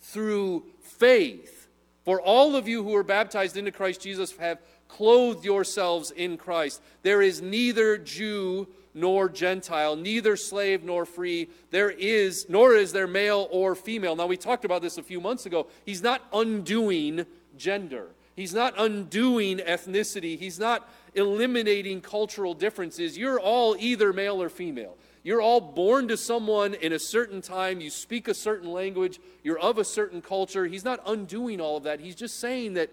Through 0.00 0.64
faith. 0.80 1.68
For 2.06 2.22
all 2.22 2.56
of 2.56 2.66
you 2.66 2.82
who 2.82 2.96
are 2.96 3.04
baptized 3.04 3.58
into 3.58 3.70
Christ 3.70 4.00
Jesus 4.00 4.34
have 4.38 4.62
clothed 4.88 5.44
yourselves 5.44 6.10
in 6.12 6.38
Christ. 6.38 6.80
There 7.02 7.20
is 7.20 7.42
neither 7.42 7.98
Jew 7.98 8.66
nor 8.94 9.28
Gentile, 9.28 9.96
neither 9.96 10.36
slave 10.36 10.82
nor 10.82 11.04
free. 11.04 11.48
There 11.70 11.90
is, 11.90 12.46
nor 12.48 12.74
is 12.74 12.92
there 12.92 13.06
male 13.06 13.48
or 13.50 13.74
female. 13.74 14.16
Now, 14.16 14.26
we 14.26 14.36
talked 14.36 14.64
about 14.64 14.82
this 14.82 14.98
a 14.98 15.02
few 15.02 15.20
months 15.20 15.46
ago. 15.46 15.66
He's 15.84 16.02
not 16.02 16.22
undoing 16.32 17.26
gender, 17.56 18.08
he's 18.34 18.54
not 18.54 18.74
undoing 18.78 19.58
ethnicity, 19.58 20.38
he's 20.38 20.58
not 20.58 20.88
eliminating 21.14 22.00
cultural 22.00 22.54
differences. 22.54 23.18
You're 23.18 23.40
all 23.40 23.76
either 23.78 24.12
male 24.12 24.42
or 24.42 24.48
female. 24.48 24.96
You're 25.22 25.42
all 25.42 25.60
born 25.60 26.08
to 26.08 26.16
someone 26.16 26.72
in 26.72 26.92
a 26.92 26.98
certain 26.98 27.42
time. 27.42 27.80
You 27.80 27.90
speak 27.90 28.26
a 28.26 28.32
certain 28.32 28.72
language. 28.72 29.20
You're 29.42 29.58
of 29.58 29.76
a 29.76 29.84
certain 29.84 30.22
culture. 30.22 30.66
He's 30.66 30.84
not 30.84 31.00
undoing 31.04 31.60
all 31.60 31.76
of 31.76 31.82
that. 31.82 32.00
He's 32.00 32.14
just 32.14 32.40
saying 32.40 32.74
that 32.74 32.90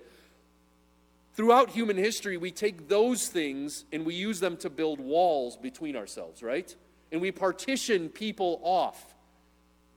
Throughout 1.38 1.69
human 1.69 1.97
history, 1.97 2.36
we 2.36 2.50
take 2.50 2.88
those 2.88 3.28
things 3.28 3.86
and 3.93 4.08
we 4.08 4.15
use 4.15 4.39
them 4.39 4.58
to 4.58 4.71
build 4.71 5.00
walls 5.00 5.56
between 5.56 5.95
ourselves, 5.95 6.41
right? 6.41 6.76
And 7.12 7.21
we 7.21 7.32
partition 7.32 8.10
people 8.10 8.60
off. 8.63 9.13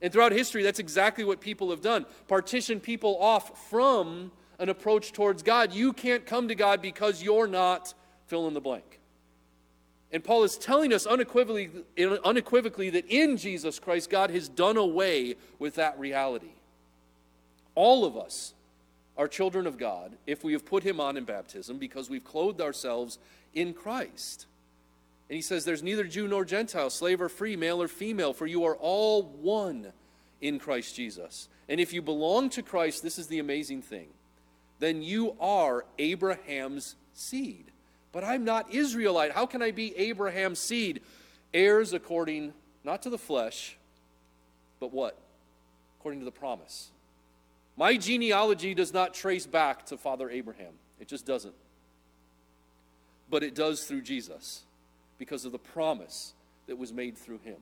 And 0.03 0.13
throughout 0.13 0.33
history, 0.33 0.61
that's 0.61 0.77
exactly 0.77 1.23
what 1.23 1.41
people 1.41 1.71
have 1.71 1.81
done 1.81 2.05
partition 2.27 2.79
people 2.79 3.17
off 3.19 3.69
from 3.69 4.31
an 4.59 4.69
approach 4.69 5.13
towards 5.13 5.41
God. 5.41 5.73
You 5.73 5.93
can't 5.93 6.27
come 6.27 6.47
to 6.47 6.53
God 6.53 6.79
because 6.79 7.23
you're 7.23 7.47
not 7.47 7.95
fill 8.27 8.47
in 8.47 8.53
the 8.53 8.61
blank. 8.61 8.99
And 10.11 10.23
Paul 10.23 10.43
is 10.43 10.59
telling 10.59 10.93
us 10.93 11.07
unequivocally, 11.07 11.71
unequivocally 12.23 12.91
that 12.91 13.07
in 13.07 13.37
Jesus 13.37 13.79
Christ, 13.79 14.11
God 14.11 14.29
has 14.29 14.47
done 14.47 14.77
away 14.77 15.37
with 15.57 15.73
that 15.75 15.97
reality. 15.97 16.53
All 17.73 18.05
of 18.05 18.15
us 18.15 18.53
are 19.21 19.27
children 19.27 19.67
of 19.67 19.77
God 19.77 20.17
if 20.25 20.43
we 20.43 20.53
have 20.53 20.65
put 20.65 20.81
him 20.81 20.99
on 20.99 21.15
in 21.15 21.25
baptism 21.25 21.77
because 21.77 22.09
we've 22.09 22.25
clothed 22.25 22.59
ourselves 22.59 23.19
in 23.53 23.71
Christ. 23.71 24.47
And 25.29 25.35
he 25.35 25.43
says, 25.43 25.63
There's 25.63 25.83
neither 25.83 26.05
Jew 26.05 26.27
nor 26.27 26.43
Gentile, 26.43 26.89
slave 26.89 27.21
or 27.21 27.29
free, 27.29 27.55
male 27.55 27.79
or 27.83 27.87
female, 27.87 28.33
for 28.33 28.47
you 28.47 28.65
are 28.65 28.75
all 28.77 29.21
one 29.21 29.93
in 30.41 30.57
Christ 30.57 30.95
Jesus. 30.95 31.49
And 31.69 31.79
if 31.79 31.93
you 31.93 32.01
belong 32.01 32.49
to 32.49 32.63
Christ, 32.63 33.03
this 33.03 33.19
is 33.19 33.27
the 33.27 33.37
amazing 33.37 33.83
thing, 33.83 34.07
then 34.79 35.03
you 35.03 35.35
are 35.39 35.85
Abraham's 35.99 36.95
seed. 37.13 37.65
But 38.11 38.23
I'm 38.23 38.43
not 38.43 38.73
Israelite. 38.73 39.33
How 39.33 39.45
can 39.45 39.61
I 39.61 39.69
be 39.69 39.95
Abraham's 39.97 40.57
seed? 40.57 40.99
Heirs 41.53 41.93
according 41.93 42.53
not 42.83 43.03
to 43.03 43.11
the 43.11 43.19
flesh, 43.19 43.77
but 44.79 44.91
what? 44.91 45.15
According 45.99 46.21
to 46.21 46.25
the 46.25 46.31
promise. 46.31 46.89
My 47.81 47.97
genealogy 47.97 48.75
does 48.75 48.93
not 48.93 49.15
trace 49.15 49.47
back 49.47 49.87
to 49.87 49.97
Father 49.97 50.29
Abraham, 50.29 50.73
it 50.99 51.07
just 51.07 51.25
doesn't. 51.25 51.55
But 53.27 53.41
it 53.41 53.55
does 53.55 53.85
through 53.85 54.03
Jesus 54.03 54.61
because 55.17 55.45
of 55.45 55.51
the 55.51 55.57
promise 55.57 56.33
that 56.67 56.77
was 56.77 56.93
made 56.93 57.17
through 57.17 57.39
him. 57.39 57.55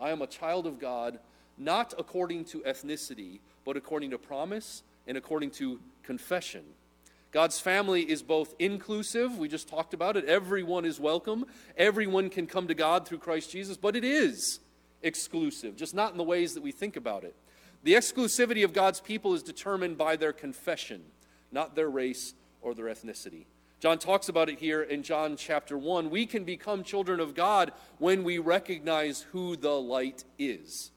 I 0.00 0.12
am 0.12 0.22
a 0.22 0.26
child 0.26 0.66
of 0.66 0.78
God, 0.78 1.18
not 1.58 1.92
according 1.98 2.46
to 2.46 2.60
ethnicity, 2.60 3.40
but 3.66 3.76
according 3.76 4.12
to 4.12 4.18
promise 4.18 4.82
and 5.06 5.18
according 5.18 5.50
to 5.50 5.78
confession. 6.04 6.62
God's 7.30 7.60
family 7.60 8.10
is 8.10 8.22
both 8.22 8.54
inclusive, 8.58 9.36
we 9.36 9.46
just 9.46 9.68
talked 9.68 9.92
about 9.92 10.16
it, 10.16 10.24
everyone 10.24 10.86
is 10.86 10.98
welcome, 10.98 11.44
everyone 11.76 12.30
can 12.30 12.46
come 12.46 12.66
to 12.68 12.74
God 12.74 13.06
through 13.06 13.18
Christ 13.18 13.50
Jesus, 13.50 13.76
but 13.76 13.94
it 13.94 14.04
is 14.04 14.58
exclusive, 15.02 15.76
just 15.76 15.94
not 15.94 16.12
in 16.12 16.16
the 16.16 16.24
ways 16.24 16.54
that 16.54 16.62
we 16.62 16.72
think 16.72 16.96
about 16.96 17.24
it. 17.24 17.36
The 17.82 17.94
exclusivity 17.94 18.64
of 18.64 18.72
God's 18.72 19.00
people 19.00 19.34
is 19.34 19.42
determined 19.42 19.96
by 19.96 20.16
their 20.16 20.32
confession, 20.32 21.02
not 21.50 21.74
their 21.74 21.88
race 21.88 22.34
or 22.60 22.74
their 22.74 22.86
ethnicity. 22.86 23.46
John 23.80 23.98
talks 23.98 24.28
about 24.28 24.50
it 24.50 24.58
here 24.58 24.82
in 24.82 25.02
John 25.02 25.36
chapter 25.36 25.78
1. 25.78 26.10
We 26.10 26.26
can 26.26 26.44
become 26.44 26.84
children 26.84 27.18
of 27.18 27.34
God 27.34 27.72
when 27.98 28.24
we 28.24 28.36
recognize 28.36 29.22
who 29.32 29.56
the 29.56 29.72
light 29.72 30.24
is. 30.38 30.90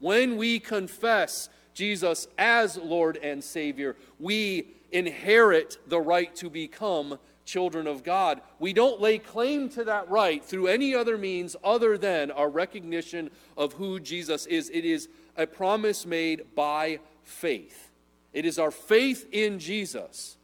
When 0.00 0.36
we 0.36 0.58
confess 0.58 1.48
Jesus 1.74 2.26
as 2.36 2.76
Lord 2.76 3.16
and 3.18 3.42
Savior, 3.42 3.94
we 4.18 4.66
inherit 4.90 5.78
the 5.86 6.00
right 6.00 6.34
to 6.36 6.50
become 6.50 7.18
children 7.44 7.86
of 7.86 8.02
God. 8.02 8.40
We 8.58 8.72
don't 8.72 9.00
lay 9.00 9.18
claim 9.18 9.68
to 9.70 9.84
that 9.84 10.08
right 10.10 10.44
through 10.44 10.66
any 10.66 10.94
other 10.94 11.16
means 11.16 11.54
other 11.62 11.96
than 11.96 12.30
our 12.30 12.48
recognition 12.48 13.30
of 13.56 13.74
who 13.74 14.00
Jesus 14.00 14.46
is. 14.46 14.70
It 14.70 14.84
is 14.84 15.08
a 15.36 15.46
promise 15.46 16.06
made 16.06 16.54
by 16.54 17.00
faith. 17.22 17.90
It 18.32 18.44
is 18.44 18.58
our 18.58 18.70
faith 18.70 19.26
in 19.32 19.58
Jesus 19.58 20.36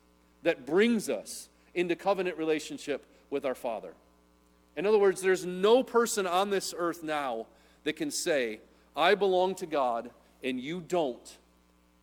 that 0.42 0.66
brings 0.66 1.08
us 1.08 1.48
into 1.74 1.96
covenant 1.96 2.38
relationship 2.38 3.04
with 3.30 3.44
our 3.44 3.54
Father. 3.54 3.92
In 4.76 4.86
other 4.86 4.98
words, 4.98 5.20
there's 5.20 5.44
no 5.44 5.82
person 5.82 6.26
on 6.26 6.50
this 6.50 6.74
earth 6.76 7.02
now 7.02 7.46
that 7.84 7.96
can 7.96 8.10
say, 8.10 8.60
I 8.96 9.14
belong 9.14 9.54
to 9.56 9.66
God 9.66 10.10
and 10.42 10.60
you 10.60 10.80
don't 10.80 11.38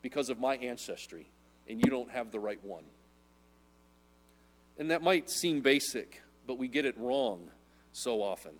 because 0.01 0.29
of 0.29 0.39
my 0.39 0.55
ancestry, 0.57 1.25
and 1.67 1.83
you 1.83 1.89
don't 1.89 2.11
have 2.11 2.31
the 2.31 2.39
right 2.39 2.63
one. 2.63 2.83
And 4.77 4.91
that 4.91 5.01
might 5.01 5.29
seem 5.29 5.61
basic, 5.61 6.21
but 6.45 6.57
we 6.57 6.67
get 6.67 6.85
it 6.85 6.97
wrong 6.97 7.49
so 7.91 8.21
often. 8.21 8.51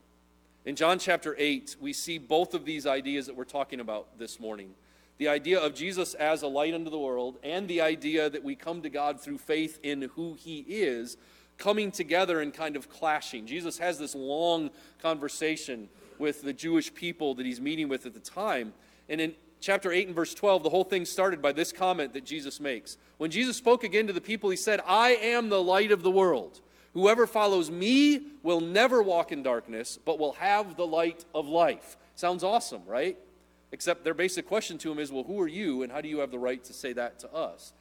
In 0.67 0.75
John 0.75 0.99
chapter 0.99 1.33
8, 1.39 1.77
we 1.79 1.93
see 1.93 2.17
both 2.17 2.53
of 2.53 2.65
these 2.65 2.85
ideas 2.85 3.25
that 3.27 3.37
we're 3.37 3.45
talking 3.45 3.79
about 3.79 4.19
this 4.19 4.37
morning 4.37 4.73
the 5.17 5.29
idea 5.29 5.57
of 5.57 5.73
Jesus 5.73 6.13
as 6.13 6.41
a 6.41 6.47
light 6.47 6.73
unto 6.73 6.89
the 6.89 6.99
world, 6.99 7.37
and 7.41 7.69
the 7.69 7.79
idea 7.79 8.29
that 8.29 8.43
we 8.43 8.53
come 8.53 8.81
to 8.81 8.89
God 8.89 9.21
through 9.21 9.37
faith 9.37 9.79
in 9.81 10.11
who 10.15 10.33
He 10.33 10.59
is, 10.67 11.15
coming 11.57 11.89
together 11.89 12.41
and 12.41 12.53
kind 12.53 12.75
of 12.75 12.89
clashing. 12.89 13.47
Jesus 13.47 13.77
has 13.77 13.97
this 13.97 14.13
long 14.13 14.69
conversation 15.01 15.87
with 16.19 16.41
the 16.41 16.51
Jewish 16.51 16.93
people 16.93 17.33
that 17.35 17.45
he's 17.45 17.61
meeting 17.61 17.87
with 17.87 18.05
at 18.05 18.13
the 18.13 18.19
time. 18.19 18.73
And 19.07 19.21
in 19.21 19.35
chapter 19.61 19.91
8 19.93 20.07
and 20.07 20.15
verse 20.15 20.33
12, 20.33 20.63
the 20.63 20.69
whole 20.69 20.83
thing 20.83 21.05
started 21.05 21.41
by 21.41 21.53
this 21.53 21.71
comment 21.71 22.11
that 22.11 22.25
Jesus 22.25 22.59
makes. 22.59 22.97
When 23.17 23.31
Jesus 23.31 23.55
spoke 23.55 23.85
again 23.85 24.05
to 24.05 24.13
the 24.13 24.21
people, 24.21 24.49
he 24.49 24.57
said, 24.57 24.81
I 24.85 25.11
am 25.11 25.47
the 25.47 25.63
light 25.63 25.91
of 25.91 26.03
the 26.03 26.11
world. 26.11 26.59
Whoever 26.97 27.27
follows 27.27 27.69
me 27.69 28.21
will 28.41 28.59
never 28.59 29.03
walk 29.03 29.31
in 29.31 29.43
darkness, 29.43 29.99
but 30.03 30.17
will 30.17 30.31
have 30.31 30.77
the 30.77 30.87
light 30.87 31.25
of 31.35 31.47
life. 31.47 31.95
Sounds 32.15 32.43
awesome, 32.43 32.81
right? 32.87 33.19
Except 33.71 34.03
their 34.03 34.15
basic 34.15 34.47
question 34.47 34.79
to 34.79 34.91
him 34.91 34.97
is, 34.97 35.11
well, 35.11 35.23
who 35.23 35.39
are 35.39 35.47
you 35.47 35.83
and 35.83 35.91
how 35.91 36.01
do 36.01 36.09
you 36.09 36.17
have 36.21 36.31
the 36.31 36.39
right 36.39 36.63
to 36.63 36.73
say 36.73 36.93
that 36.93 37.19
to 37.19 37.31
us? 37.31 37.71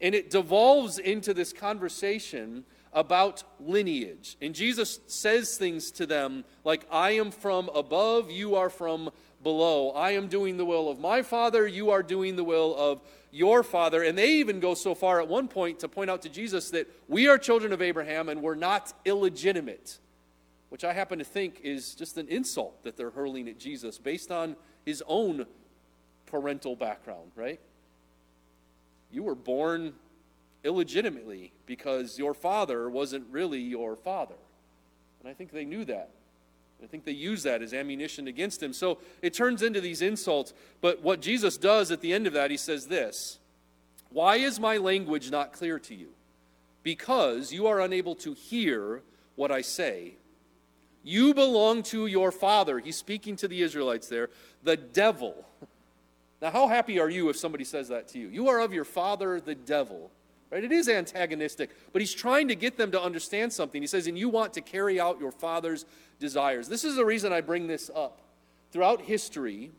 And 0.00 0.12
it 0.12 0.28
devolves 0.28 0.98
into 0.98 1.32
this 1.32 1.52
conversation 1.52 2.64
about 2.92 3.44
lineage. 3.60 4.36
And 4.42 4.56
Jesus 4.56 4.98
says 5.06 5.56
things 5.56 5.92
to 5.92 6.04
them 6.04 6.44
like, 6.64 6.84
I 6.90 7.12
am 7.12 7.30
from 7.30 7.70
above, 7.76 8.32
you 8.32 8.56
are 8.56 8.70
from 8.70 9.10
below. 9.40 9.90
I 9.90 10.12
am 10.12 10.26
doing 10.26 10.56
the 10.56 10.64
will 10.64 10.88
of 10.88 10.98
my 10.98 11.22
Father, 11.22 11.64
you 11.64 11.90
are 11.90 12.02
doing 12.02 12.34
the 12.34 12.42
will 12.42 12.74
of 12.74 13.02
your 13.34 13.62
Father. 13.62 14.02
And 14.02 14.16
they 14.16 14.34
even 14.34 14.60
go 14.60 14.74
so 14.74 14.94
far 14.94 15.20
at 15.20 15.28
one 15.28 15.48
point 15.48 15.80
to 15.80 15.88
point 15.88 16.08
out 16.08 16.22
to 16.22 16.28
Jesus 16.28 16.70
that 16.70 16.88
we 17.08 17.28
are 17.28 17.36
children 17.36 17.72
of 17.72 17.82
Abraham 17.82 18.28
and 18.28 18.40
we're 18.40 18.54
not 18.54 18.92
illegitimate, 19.04 19.98
which 20.68 20.84
I 20.84 20.92
happen 20.92 21.18
to 21.18 21.24
think 21.24 21.60
is 21.62 21.94
just 21.94 22.16
an 22.16 22.28
insult 22.28 22.84
that 22.84 22.96
they're 22.96 23.10
hurling 23.10 23.48
at 23.48 23.58
Jesus 23.58 23.98
based 23.98 24.30
on 24.30 24.56
his 24.86 25.02
own 25.06 25.46
parental 26.26 26.76
background, 26.76 27.32
right? 27.34 27.60
You 29.10 29.24
were 29.24 29.34
born 29.34 29.94
illegitimately 30.62 31.52
because 31.66 32.18
your 32.18 32.34
father 32.34 32.88
wasn't 32.88 33.26
really 33.30 33.60
your 33.60 33.96
father. 33.96 34.34
And 35.20 35.28
I 35.28 35.34
think 35.34 35.50
they 35.50 35.64
knew 35.64 35.84
that. 35.86 36.10
I 36.82 36.86
think 36.86 37.04
they 37.04 37.12
use 37.12 37.42
that 37.44 37.62
as 37.62 37.72
ammunition 37.72 38.28
against 38.28 38.62
him. 38.62 38.72
So 38.72 38.98
it 39.22 39.32
turns 39.32 39.62
into 39.62 39.80
these 39.80 40.02
insults. 40.02 40.52
But 40.80 41.02
what 41.02 41.20
Jesus 41.20 41.56
does 41.56 41.90
at 41.90 42.00
the 42.00 42.12
end 42.12 42.26
of 42.26 42.32
that, 42.34 42.50
he 42.50 42.56
says 42.56 42.86
this 42.86 43.38
Why 44.10 44.36
is 44.36 44.60
my 44.60 44.76
language 44.76 45.30
not 45.30 45.52
clear 45.52 45.78
to 45.80 45.94
you? 45.94 46.08
Because 46.82 47.52
you 47.52 47.66
are 47.66 47.80
unable 47.80 48.14
to 48.16 48.34
hear 48.34 49.02
what 49.36 49.50
I 49.50 49.62
say. 49.62 50.14
You 51.02 51.34
belong 51.34 51.82
to 51.84 52.06
your 52.06 52.32
father. 52.32 52.78
He's 52.78 52.96
speaking 52.96 53.36
to 53.36 53.48
the 53.48 53.62
Israelites 53.62 54.08
there, 54.08 54.30
the 54.62 54.76
devil. 54.76 55.46
Now, 56.42 56.50
how 56.50 56.68
happy 56.68 56.98
are 56.98 57.08
you 57.08 57.30
if 57.30 57.36
somebody 57.36 57.64
says 57.64 57.88
that 57.88 58.08
to 58.08 58.18
you? 58.18 58.28
You 58.28 58.48
are 58.48 58.60
of 58.60 58.74
your 58.74 58.84
father, 58.84 59.40
the 59.40 59.54
devil. 59.54 60.10
Right? 60.54 60.62
It 60.62 60.70
is 60.70 60.88
antagonistic, 60.88 61.70
but 61.92 62.00
he's 62.00 62.14
trying 62.14 62.46
to 62.46 62.54
get 62.54 62.76
them 62.76 62.92
to 62.92 63.02
understand 63.02 63.52
something. 63.52 63.82
He 63.82 63.88
says, 63.88 64.06
and 64.06 64.16
you 64.16 64.28
want 64.28 64.52
to 64.52 64.60
carry 64.60 65.00
out 65.00 65.18
your 65.18 65.32
father's 65.32 65.84
desires. 66.20 66.68
This 66.68 66.84
is 66.84 66.94
the 66.94 67.04
reason 67.04 67.32
I 67.32 67.40
bring 67.40 67.66
this 67.66 67.90
up. 67.92 68.20
Throughout 68.70 69.02
history, 69.02 69.72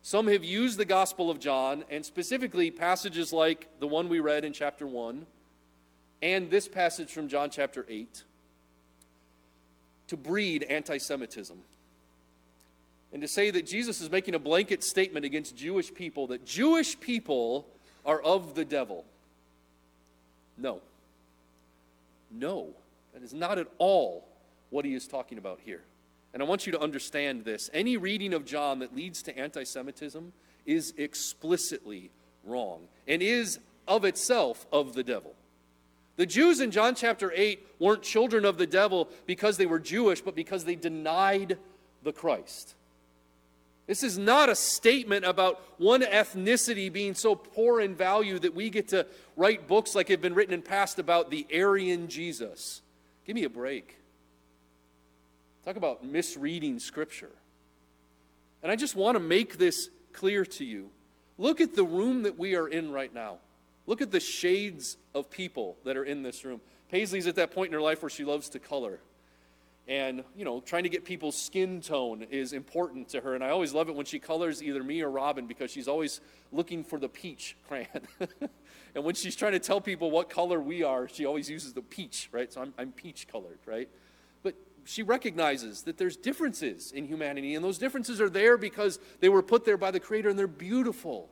some 0.00 0.28
have 0.28 0.42
used 0.42 0.78
the 0.78 0.86
Gospel 0.86 1.30
of 1.30 1.40
John, 1.40 1.84
and 1.90 2.06
specifically 2.06 2.70
passages 2.70 3.34
like 3.34 3.68
the 3.80 3.86
one 3.86 4.08
we 4.08 4.18
read 4.18 4.46
in 4.46 4.54
chapter 4.54 4.86
1 4.86 5.26
and 6.22 6.50
this 6.50 6.68
passage 6.68 7.12
from 7.12 7.28
John 7.28 7.50
chapter 7.50 7.84
8 7.86 8.24
to 10.06 10.16
breed 10.16 10.62
anti 10.62 10.96
Semitism. 10.96 11.58
And 13.12 13.20
to 13.20 13.28
say 13.28 13.50
that 13.50 13.66
Jesus 13.66 14.00
is 14.00 14.10
making 14.10 14.34
a 14.34 14.38
blanket 14.38 14.82
statement 14.82 15.26
against 15.26 15.54
Jewish 15.54 15.92
people 15.92 16.28
that 16.28 16.46
Jewish 16.46 16.98
people 16.98 17.66
are 18.06 18.22
of 18.22 18.54
the 18.54 18.64
devil. 18.64 19.04
No. 20.56 20.80
No. 22.30 22.68
That 23.12 23.22
is 23.22 23.34
not 23.34 23.58
at 23.58 23.68
all 23.78 24.24
what 24.70 24.84
he 24.84 24.94
is 24.94 25.06
talking 25.06 25.38
about 25.38 25.60
here. 25.64 25.82
And 26.32 26.42
I 26.42 26.46
want 26.46 26.66
you 26.66 26.72
to 26.72 26.80
understand 26.80 27.44
this. 27.44 27.70
Any 27.72 27.96
reading 27.96 28.34
of 28.34 28.44
John 28.44 28.80
that 28.80 28.94
leads 28.94 29.22
to 29.22 29.38
anti 29.38 29.64
Semitism 29.64 30.32
is 30.66 30.94
explicitly 30.96 32.10
wrong 32.44 32.88
and 33.06 33.22
is 33.22 33.60
of 33.86 34.04
itself 34.04 34.66
of 34.72 34.94
the 34.94 35.04
devil. 35.04 35.34
The 36.16 36.26
Jews 36.26 36.60
in 36.60 36.70
John 36.70 36.94
chapter 36.94 37.32
8 37.34 37.66
weren't 37.78 38.02
children 38.02 38.44
of 38.44 38.56
the 38.56 38.66
devil 38.66 39.08
because 39.26 39.56
they 39.56 39.66
were 39.66 39.78
Jewish, 39.78 40.20
but 40.20 40.34
because 40.34 40.64
they 40.64 40.76
denied 40.76 41.58
the 42.02 42.12
Christ. 42.12 42.74
This 43.86 44.02
is 44.02 44.16
not 44.16 44.48
a 44.48 44.54
statement 44.54 45.26
about 45.26 45.62
one 45.78 46.00
ethnicity 46.00 46.90
being 46.90 47.14
so 47.14 47.34
poor 47.34 47.80
in 47.80 47.94
value 47.94 48.38
that 48.38 48.54
we 48.54 48.70
get 48.70 48.88
to 48.88 49.06
write 49.36 49.68
books 49.68 49.94
like 49.94 50.08
have 50.08 50.22
been 50.22 50.34
written 50.34 50.54
in 50.54 50.62
past 50.62 50.98
about 50.98 51.30
the 51.30 51.46
Aryan 51.54 52.08
Jesus. 52.08 52.80
Give 53.26 53.34
me 53.34 53.44
a 53.44 53.50
break. 53.50 53.98
Talk 55.64 55.76
about 55.76 56.04
misreading 56.04 56.78
Scripture. 56.78 57.32
And 58.62 58.72
I 58.72 58.76
just 58.76 58.96
want 58.96 59.16
to 59.16 59.20
make 59.20 59.58
this 59.58 59.90
clear 60.12 60.46
to 60.46 60.64
you. 60.64 60.88
Look 61.36 61.60
at 61.60 61.74
the 61.74 61.84
room 61.84 62.22
that 62.22 62.38
we 62.38 62.54
are 62.54 62.68
in 62.68 62.90
right 62.90 63.12
now. 63.12 63.38
Look 63.86 64.00
at 64.00 64.10
the 64.10 64.20
shades 64.20 64.96
of 65.14 65.30
people 65.30 65.76
that 65.84 65.96
are 65.96 66.04
in 66.04 66.22
this 66.22 66.44
room. 66.44 66.60
Paisley's 66.90 67.26
at 67.26 67.36
that 67.36 67.50
point 67.50 67.68
in 67.68 67.74
her 67.74 67.82
life 67.82 68.02
where 68.02 68.10
she 68.10 68.24
loves 68.24 68.48
to 68.50 68.58
color. 68.58 69.00
And, 69.86 70.24
you 70.34 70.46
know, 70.46 70.60
trying 70.60 70.84
to 70.84 70.88
get 70.88 71.04
people's 71.04 71.36
skin 71.36 71.82
tone 71.82 72.26
is 72.30 72.54
important 72.54 73.10
to 73.10 73.20
her. 73.20 73.34
And 73.34 73.44
I 73.44 73.50
always 73.50 73.74
love 73.74 73.90
it 73.90 73.94
when 73.94 74.06
she 74.06 74.18
colors 74.18 74.62
either 74.62 74.82
me 74.82 75.02
or 75.02 75.10
Robin 75.10 75.46
because 75.46 75.70
she's 75.70 75.88
always 75.88 76.22
looking 76.52 76.84
for 76.84 76.98
the 76.98 77.08
peach 77.08 77.54
crayon. 77.68 77.88
and 78.94 79.04
when 79.04 79.14
she's 79.14 79.36
trying 79.36 79.52
to 79.52 79.58
tell 79.58 79.82
people 79.82 80.10
what 80.10 80.30
color 80.30 80.58
we 80.58 80.82
are, 80.82 81.06
she 81.06 81.26
always 81.26 81.50
uses 81.50 81.74
the 81.74 81.82
peach, 81.82 82.30
right? 82.32 82.50
So 82.50 82.62
I'm, 82.62 82.72
I'm 82.78 82.92
peach 82.92 83.28
colored, 83.28 83.58
right? 83.66 83.90
But 84.42 84.54
she 84.84 85.02
recognizes 85.02 85.82
that 85.82 85.98
there's 85.98 86.16
differences 86.16 86.90
in 86.90 87.04
humanity. 87.06 87.54
And 87.54 87.62
those 87.62 87.76
differences 87.76 88.22
are 88.22 88.30
there 88.30 88.56
because 88.56 88.98
they 89.20 89.28
were 89.28 89.42
put 89.42 89.66
there 89.66 89.76
by 89.76 89.90
the 89.90 90.00
Creator 90.00 90.30
and 90.30 90.38
they're 90.38 90.46
beautiful 90.46 91.28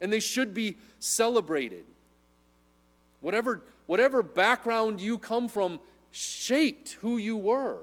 and 0.00 0.12
they 0.12 0.20
should 0.20 0.54
be 0.54 0.78
celebrated. 0.98 1.84
Whatever, 3.20 3.62
whatever 3.86 4.22
background 4.22 5.00
you 5.00 5.16
come 5.16 5.48
from 5.48 5.78
shaped 6.12 6.92
who 7.00 7.16
you 7.16 7.36
were. 7.36 7.80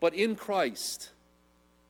But 0.00 0.14
in 0.14 0.34
Christ, 0.36 1.10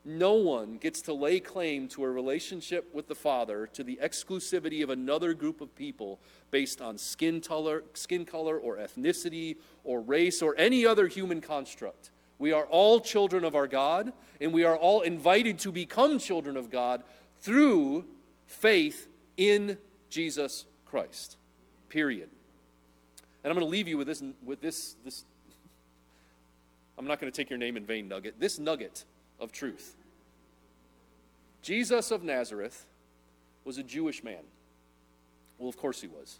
no 0.04 0.34
one 0.34 0.76
gets 0.76 1.00
to 1.02 1.14
lay 1.14 1.40
claim 1.40 1.88
to 1.88 2.04
a 2.04 2.10
relationship 2.10 2.94
with 2.94 3.08
the 3.08 3.14
Father 3.14 3.66
to 3.68 3.82
the 3.82 3.98
exclusivity 4.02 4.82
of 4.82 4.90
another 4.90 5.32
group 5.32 5.60
of 5.60 5.74
people 5.74 6.20
based 6.50 6.82
on 6.82 6.98
skin 6.98 7.40
color, 7.40 7.84
skin 7.94 8.24
color 8.24 8.58
or 8.58 8.76
ethnicity 8.76 9.56
or 9.82 10.00
race 10.00 10.42
or 10.42 10.54
any 10.58 10.84
other 10.84 11.06
human 11.06 11.40
construct. 11.40 12.10
We 12.38 12.52
are 12.52 12.64
all 12.64 13.00
children 13.00 13.44
of 13.44 13.54
our 13.54 13.68
God, 13.68 14.12
and 14.40 14.52
we 14.52 14.64
are 14.64 14.76
all 14.76 15.02
invited 15.02 15.60
to 15.60 15.72
become 15.72 16.18
children 16.18 16.56
of 16.56 16.70
God 16.70 17.04
through 17.40 18.04
faith 18.46 19.08
in 19.36 19.78
Jesus 20.10 20.66
Christ. 20.84 21.36
period. 21.88 22.28
And 23.42 23.50
I'm 23.50 23.58
going 23.58 23.66
to 23.66 23.70
leave 23.70 23.88
you 23.88 23.98
with 23.98 24.06
this, 24.06 24.22
with 24.44 24.60
this, 24.60 24.96
this 25.04 25.24
I'm 26.96 27.06
not 27.06 27.20
going 27.20 27.30
to 27.30 27.36
take 27.36 27.50
your 27.50 27.58
name 27.58 27.76
in 27.76 27.84
vain, 27.84 28.08
nugget, 28.08 28.38
this 28.38 28.58
nugget 28.58 29.04
of 29.40 29.52
truth. 29.52 29.96
Jesus 31.62 32.10
of 32.10 32.22
Nazareth 32.22 32.86
was 33.64 33.78
a 33.78 33.82
Jewish 33.82 34.22
man. 34.22 34.42
Well, 35.58 35.68
of 35.68 35.76
course 35.76 36.00
he 36.00 36.08
was. 36.08 36.38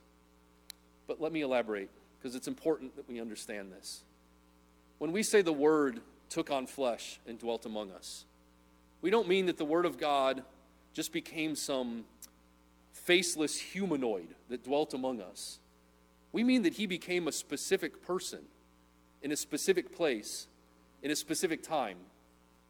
But 1.07 1.21
let 1.21 1.33
me 1.33 1.43
elaborate 1.43 1.91
because 2.19 2.35
it's 2.35 2.49
important 2.49 2.97
that 2.97 3.09
we 3.09 3.21
understand 3.21 3.73
this. 3.73 4.03
When 4.99 5.13
we 5.13 5.23
say 5.23 5.43
the 5.43 5.53
Word 5.53 6.01
took 6.29 6.51
on 6.51 6.67
flesh 6.67 7.19
and 7.27 7.39
dwelt 7.39 7.67
among 7.67 7.91
us, 7.91 8.25
we 9.01 9.11
don't 9.11 9.29
mean 9.29 9.47
that 9.47 9.59
the 9.59 9.65
Word 9.65 9.85
of 9.85 9.99
God 9.99 10.45
just 10.95 11.13
became 11.13 11.57
some 11.57 12.05
faceless 12.93 13.59
humanoid 13.59 14.29
that 14.49 14.65
dwelt 14.65 14.95
among 14.95 15.21
us. 15.21 15.59
We 16.33 16.43
mean 16.43 16.63
that 16.63 16.75
he 16.75 16.87
became 16.87 17.29
a 17.29 17.33
specific 17.33 18.03
person 18.03 18.41
in 19.23 19.31
a 19.31 19.37
specific 19.37 19.95
place 19.95 20.49
in 21.03 21.11
a 21.11 21.17
specific 21.17 21.63
time. 21.63 21.99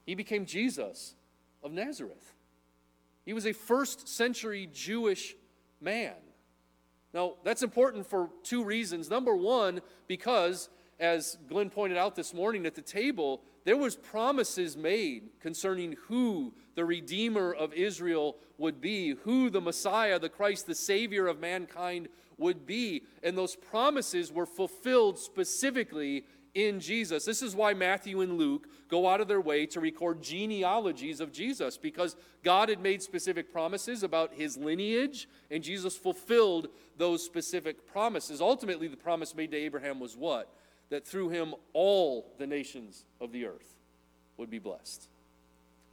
He 0.06 0.14
became 0.14 0.46
Jesus 0.46 1.14
of 1.62 1.72
Nazareth. 1.72 2.34
He 3.24 3.32
was 3.32 3.46
a 3.46 3.52
first 3.52 4.08
century 4.08 4.68
Jewish 4.72 5.36
man. 5.80 6.14
Now, 7.14 7.34
that's 7.44 7.62
important 7.62 8.06
for 8.06 8.30
two 8.42 8.64
reasons. 8.64 9.10
Number 9.10 9.36
one, 9.36 9.80
because, 10.08 10.70
as 10.98 11.36
Glenn 11.48 11.70
pointed 11.70 11.98
out 11.98 12.16
this 12.16 12.32
morning 12.32 12.64
at 12.64 12.74
the 12.74 12.82
table, 12.82 13.42
there 13.64 13.76
was 13.76 13.94
promises 13.94 14.76
made 14.76 15.28
concerning 15.38 15.96
who 16.08 16.52
the 16.74 16.84
Redeemer 16.84 17.52
of 17.52 17.74
Israel 17.74 18.36
would 18.56 18.80
be, 18.80 19.10
who 19.22 19.50
the 19.50 19.60
Messiah, 19.60 20.18
the 20.18 20.30
Christ, 20.30 20.66
the 20.66 20.74
Savior 20.74 21.26
of 21.26 21.38
mankind 21.38 22.08
would 22.42 22.66
be. 22.66 23.04
And 23.22 23.38
those 23.38 23.56
promises 23.56 24.30
were 24.30 24.44
fulfilled 24.44 25.18
specifically 25.18 26.24
in 26.54 26.80
Jesus. 26.80 27.24
This 27.24 27.40
is 27.40 27.56
why 27.56 27.72
Matthew 27.72 28.20
and 28.20 28.36
Luke 28.36 28.68
go 28.88 29.08
out 29.08 29.22
of 29.22 29.28
their 29.28 29.40
way 29.40 29.64
to 29.66 29.80
record 29.80 30.22
genealogies 30.22 31.20
of 31.20 31.32
Jesus, 31.32 31.78
because 31.78 32.14
God 32.42 32.68
had 32.68 32.80
made 32.80 33.02
specific 33.02 33.50
promises 33.50 34.02
about 34.02 34.34
his 34.34 34.58
lineage, 34.58 35.28
and 35.50 35.62
Jesus 35.62 35.96
fulfilled 35.96 36.68
those 36.98 37.24
specific 37.24 37.86
promises. 37.90 38.42
Ultimately, 38.42 38.88
the 38.88 38.96
promise 38.96 39.34
made 39.34 39.50
to 39.52 39.56
Abraham 39.56 39.98
was 39.98 40.14
what? 40.14 40.52
That 40.90 41.06
through 41.06 41.30
him 41.30 41.54
all 41.72 42.26
the 42.38 42.46
nations 42.46 43.04
of 43.18 43.32
the 43.32 43.46
earth 43.46 43.78
would 44.36 44.50
be 44.50 44.58
blessed. 44.58 45.08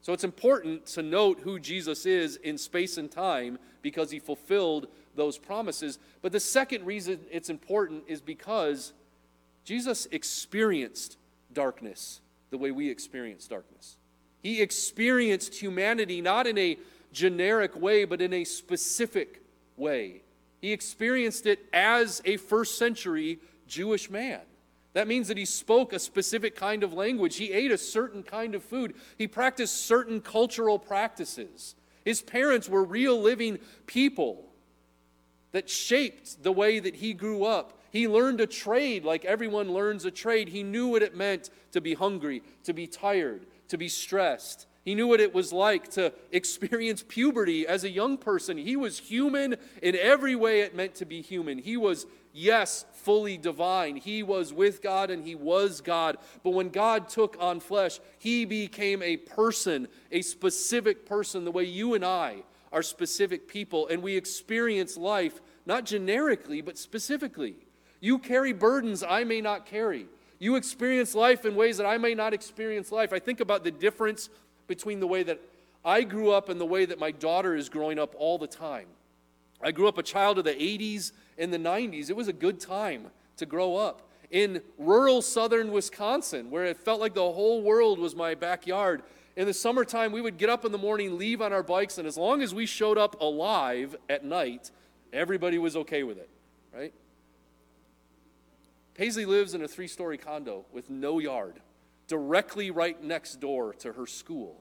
So 0.02 0.14
it's 0.14 0.24
important 0.24 0.86
to 0.88 1.04
note 1.04 1.42
who 1.42 1.60
Jesus 1.60 2.06
is 2.06 2.38
in 2.38 2.58
space 2.58 2.98
and 2.98 3.12
time 3.12 3.60
because 3.82 4.12
he 4.12 4.20
fulfilled 4.20 4.88
those 5.20 5.38
promises. 5.38 6.00
But 6.22 6.32
the 6.32 6.40
second 6.40 6.86
reason 6.86 7.20
it's 7.30 7.50
important 7.50 8.06
is 8.08 8.22
because 8.22 8.94
Jesus 9.64 10.08
experienced 10.12 11.18
darkness 11.54 12.22
the 12.50 12.58
way 12.58 12.72
we 12.72 12.90
experience 12.90 13.48
darkness. 13.48 13.98
He 14.42 14.62
experienced 14.62 15.56
humanity 15.56 16.22
not 16.22 16.48
in 16.48 16.58
a 16.58 16.78
generic 17.12 17.80
way, 17.80 18.06
but 18.06 18.22
in 18.22 18.34
a 18.34 18.44
specific 18.44 19.44
way. 19.78 20.22
He 20.62 20.72
experienced 20.72 21.46
it 21.46 21.60
as 21.72 22.22
a 22.26 22.38
first 22.38 22.78
century 22.78 23.40
Jewish 23.68 24.10
man. 24.10 24.42
That 24.94 25.08
means 25.08 25.28
that 25.28 25.38
he 25.38 25.46
spoke 25.46 25.94
a 25.94 26.00
specific 26.00 26.56
kind 26.56 26.84
of 26.84 26.94
language. 26.94 27.36
He 27.36 27.52
ate 27.52 27.72
a 27.72 27.78
certain 27.78 28.24
kind 28.24 28.56
of 28.56 28.64
food. 28.64 28.96
He 29.18 29.28
practiced 29.28 29.86
certain 29.86 30.20
cultural 30.20 30.80
practices. 30.80 31.76
His 32.04 32.22
parents 32.22 32.68
were 32.68 32.84
real 32.84 33.22
living 33.22 33.60
people 33.86 34.49
that 35.52 35.70
shaped 35.70 36.44
the 36.44 36.52
way 36.52 36.80
that 36.80 36.96
he 36.96 37.14
grew 37.14 37.44
up. 37.44 37.80
He 37.92 38.08
learned 38.08 38.40
a 38.40 38.48
trade 38.48 39.04
like 39.04 39.26
everyone 39.26 39.72
learns 39.72 40.06
a 40.06 40.12
trade. 40.12 40.50
He 40.50 40.64
knew 40.64 40.88
what 40.88 41.02
it 41.02 41.16
meant 41.16 41.50
to 41.72 41.82
be 41.82 41.96
hungry, 41.96 42.44
to 42.64 42.74
be 42.74 42.88
tired, 42.88 43.46
to 43.70 43.78
be 43.78 43.90
stressed. 43.90 44.68
He 44.86 44.96
knew 44.96 45.08
what 45.08 45.20
it 45.20 45.34
was 45.34 45.52
like 45.52 45.90
to 45.92 46.14
experience 46.32 47.04
puberty 47.08 47.68
as 47.68 47.84
a 47.84 47.90
young 47.90 48.18
person. 48.18 48.58
He 48.58 48.76
was 48.76 48.98
human 48.98 49.56
in 49.82 49.96
every 49.96 50.36
way 50.36 50.62
it 50.62 50.76
meant 50.76 50.96
to 50.96 51.06
be 51.06 51.22
human. 51.22 51.58
He 51.58 51.78
was, 51.78 52.06
yes, 52.32 52.86
fully 52.94 53.38
divine. 53.38 53.98
He 53.98 54.24
was 54.24 54.54
with 54.54 54.82
God 54.82 55.12
and 55.12 55.24
he 55.24 55.36
was 55.36 55.82
God. 55.82 56.18
But 56.44 56.52
when 56.52 56.70
God 56.70 57.10
took 57.10 57.36
on 57.40 57.60
flesh, 57.60 58.00
he 58.18 58.46
became 58.46 59.04
a 59.04 59.18
person, 59.18 59.88
a 60.12 60.22
specific 60.22 61.06
person, 61.06 61.44
the 61.44 61.52
way 61.52 61.66
you 61.66 61.94
and 61.94 62.06
I 62.06 62.44
are 62.72 62.84
specific 62.84 63.48
people. 63.48 63.88
And 63.88 64.02
we 64.02 64.16
experience 64.16 64.98
life 64.98 65.42
not 65.66 65.86
generically, 65.86 66.62
but 66.62 66.78
specifically. 66.78 67.56
You 68.00 68.20
carry 68.20 68.54
burdens 68.54 69.04
I 69.04 69.24
may 69.24 69.42
not 69.42 69.66
carry. 69.66 70.08
You 70.40 70.56
experience 70.56 71.14
life 71.14 71.46
in 71.46 71.56
ways 71.56 71.78
that 71.78 71.86
I 71.86 71.98
may 71.98 72.16
not 72.16 72.34
experience 72.34 72.92
life. 72.92 73.12
I 73.12 73.20
think 73.20 73.42
about 73.42 73.64
the 73.64 73.72
difference 73.72 74.30
between 74.68 75.00
the 75.00 75.08
way 75.08 75.24
that 75.24 75.42
I 75.84 76.04
grew 76.04 76.32
up 76.32 76.50
and 76.50 76.60
the 76.60 76.66
way 76.66 76.86
that 76.86 77.00
my 77.00 77.12
daughter 77.12 77.56
is 77.56 77.70
growing 77.70 78.00
up 78.00 78.16
all 78.18 78.38
the 78.38 78.48
time. 78.48 78.88
I 79.62 79.72
grew 79.72 79.88
up 79.88 79.98
a 79.98 80.04
child 80.04 80.38
of 80.38 80.46
the 80.46 80.54
80s 80.54 81.12
and 81.38 81.54
the 81.54 81.58
90s. 81.58 82.10
It 82.10 82.16
was 82.16 82.30
a 82.30 82.34
good 82.34 82.60
time 82.60 83.08
to 83.38 83.46
grow 83.46 83.76
up. 83.76 84.10
In 84.32 84.62
rural 84.78 85.22
southern 85.22 85.72
Wisconsin, 85.72 86.52
where 86.52 86.66
it 86.66 86.78
felt 86.78 87.02
like 87.02 87.16
the 87.16 87.32
whole 87.32 87.62
world 87.62 88.00
was 88.00 88.16
my 88.16 88.36
backyard, 88.36 89.02
in 89.40 89.46
the 89.46 89.54
summertime, 89.54 90.12
we 90.12 90.20
would 90.20 90.38
get 90.38 90.50
up 90.50 90.66
in 90.66 90.74
the 90.74 90.78
morning, 90.78 91.18
leave 91.18 91.42
on 91.42 91.54
our 91.54 91.64
bikes, 91.64 91.98
and 91.98 92.06
as 92.06 92.18
long 92.18 92.42
as 92.42 92.54
we 92.54 92.66
showed 92.66 92.98
up 92.98 93.22
alive 93.22 93.96
at 94.10 94.26
night, 94.26 94.70
everybody 95.14 95.58
was 95.58 95.78
okay 95.78 96.04
with 96.04 96.18
it, 96.18 96.30
right? 96.76 96.94
Paisley 98.96 99.24
lives 99.24 99.54
in 99.54 99.62
a 99.62 99.68
three 99.70 99.88
story 99.88 100.18
condo 100.18 100.66
with 100.74 100.90
no 100.90 101.20
yard, 101.20 101.62
directly 102.10 102.70
right 102.70 103.02
next 103.02 103.40
door 103.40 103.72
to 103.76 103.94
her 103.94 104.06
school. 104.06 104.60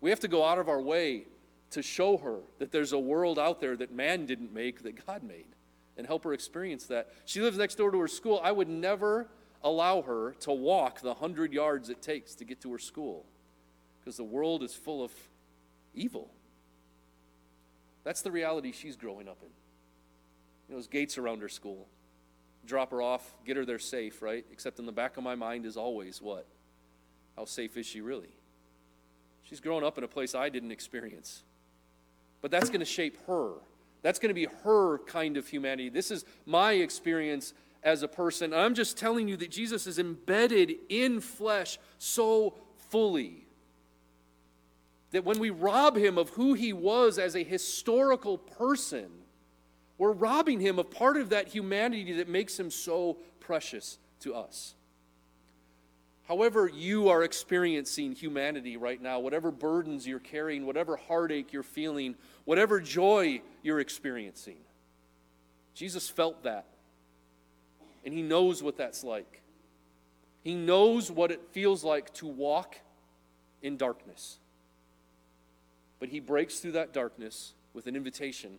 We 0.00 0.10
have 0.10 0.20
to 0.20 0.28
go 0.28 0.44
out 0.44 0.58
of 0.58 0.68
our 0.68 0.80
way 0.80 1.24
to 1.70 1.82
show 1.82 2.16
her 2.18 2.38
that 2.60 2.70
there's 2.70 2.92
a 2.92 2.98
world 3.00 3.36
out 3.36 3.60
there 3.60 3.76
that 3.78 3.92
man 3.92 4.26
didn't 4.26 4.54
make, 4.54 4.84
that 4.84 5.04
God 5.04 5.24
made, 5.24 5.56
and 5.96 6.06
help 6.06 6.22
her 6.22 6.32
experience 6.32 6.86
that. 6.86 7.10
She 7.24 7.40
lives 7.40 7.58
next 7.58 7.74
door 7.74 7.90
to 7.90 7.98
her 7.98 8.06
school. 8.06 8.40
I 8.44 8.52
would 8.52 8.68
never 8.68 9.26
allow 9.60 10.02
her 10.02 10.36
to 10.42 10.52
walk 10.52 11.00
the 11.00 11.14
100 11.14 11.52
yards 11.52 11.88
it 11.88 12.00
takes 12.00 12.36
to 12.36 12.44
get 12.44 12.60
to 12.60 12.70
her 12.70 12.78
school 12.78 13.26
because 14.04 14.16
the 14.16 14.24
world 14.24 14.62
is 14.62 14.74
full 14.74 15.02
of 15.02 15.12
evil. 15.94 16.30
That's 18.04 18.20
the 18.20 18.30
reality 18.30 18.72
she's 18.72 18.96
growing 18.96 19.28
up 19.28 19.38
in. 19.42 19.48
You 20.68 20.74
know, 20.74 20.76
those 20.76 20.88
gates 20.88 21.16
around 21.16 21.40
her 21.40 21.48
school 21.48 21.88
drop 22.66 22.90
her 22.90 23.02
off, 23.02 23.34
get 23.44 23.56
her 23.56 23.64
there 23.64 23.78
safe, 23.78 24.22
right? 24.22 24.44
Except 24.52 24.78
in 24.78 24.86
the 24.86 24.92
back 24.92 25.16
of 25.16 25.22
my 25.22 25.34
mind 25.34 25.66
is 25.66 25.76
always 25.76 26.20
what? 26.20 26.46
How 27.36 27.44
safe 27.44 27.76
is 27.76 27.86
she 27.86 28.00
really? 28.00 28.34
She's 29.42 29.60
grown 29.60 29.84
up 29.84 29.98
in 29.98 30.04
a 30.04 30.08
place 30.08 30.34
I 30.34 30.48
didn't 30.48 30.72
experience. 30.72 31.42
But 32.40 32.50
that's 32.50 32.68
going 32.68 32.80
to 32.80 32.86
shape 32.86 33.18
her. 33.26 33.52
That's 34.02 34.18
going 34.18 34.30
to 34.30 34.34
be 34.34 34.48
her 34.64 34.98
kind 34.98 35.36
of 35.36 35.48
humanity. 35.48 35.88
This 35.88 36.10
is 36.10 36.24
my 36.46 36.72
experience 36.72 37.54
as 37.82 38.02
a 38.02 38.08
person. 38.08 38.54
I'm 38.54 38.74
just 38.74 38.96
telling 38.96 39.28
you 39.28 39.36
that 39.38 39.50
Jesus 39.50 39.86
is 39.86 39.98
embedded 39.98 40.74
in 40.88 41.20
flesh 41.20 41.78
so 41.98 42.54
fully 42.90 43.43
that 45.14 45.24
when 45.24 45.38
we 45.38 45.50
rob 45.50 45.96
him 45.96 46.18
of 46.18 46.30
who 46.30 46.54
he 46.54 46.72
was 46.72 47.20
as 47.20 47.36
a 47.36 47.44
historical 47.44 48.36
person, 48.36 49.06
we're 49.96 50.10
robbing 50.10 50.58
him 50.58 50.76
of 50.80 50.90
part 50.90 51.16
of 51.16 51.28
that 51.28 51.46
humanity 51.46 52.14
that 52.14 52.28
makes 52.28 52.58
him 52.58 52.68
so 52.68 53.18
precious 53.38 53.98
to 54.18 54.34
us. 54.34 54.74
However, 56.26 56.68
you 56.68 57.10
are 57.10 57.22
experiencing 57.22 58.10
humanity 58.10 58.76
right 58.76 59.00
now, 59.00 59.20
whatever 59.20 59.52
burdens 59.52 60.04
you're 60.04 60.18
carrying, 60.18 60.66
whatever 60.66 60.96
heartache 60.96 61.52
you're 61.52 61.62
feeling, 61.62 62.16
whatever 62.44 62.80
joy 62.80 63.40
you're 63.62 63.78
experiencing, 63.78 64.56
Jesus 65.74 66.08
felt 66.08 66.42
that. 66.42 66.66
And 68.04 68.12
he 68.12 68.22
knows 68.22 68.64
what 68.64 68.76
that's 68.76 69.04
like. 69.04 69.42
He 70.42 70.56
knows 70.56 71.08
what 71.08 71.30
it 71.30 71.40
feels 71.52 71.84
like 71.84 72.12
to 72.14 72.26
walk 72.26 72.80
in 73.62 73.76
darkness. 73.76 74.38
But 76.04 76.10
he 76.10 76.20
breaks 76.20 76.58
through 76.58 76.72
that 76.72 76.92
darkness 76.92 77.54
with 77.72 77.86
an 77.86 77.96
invitation 77.96 78.58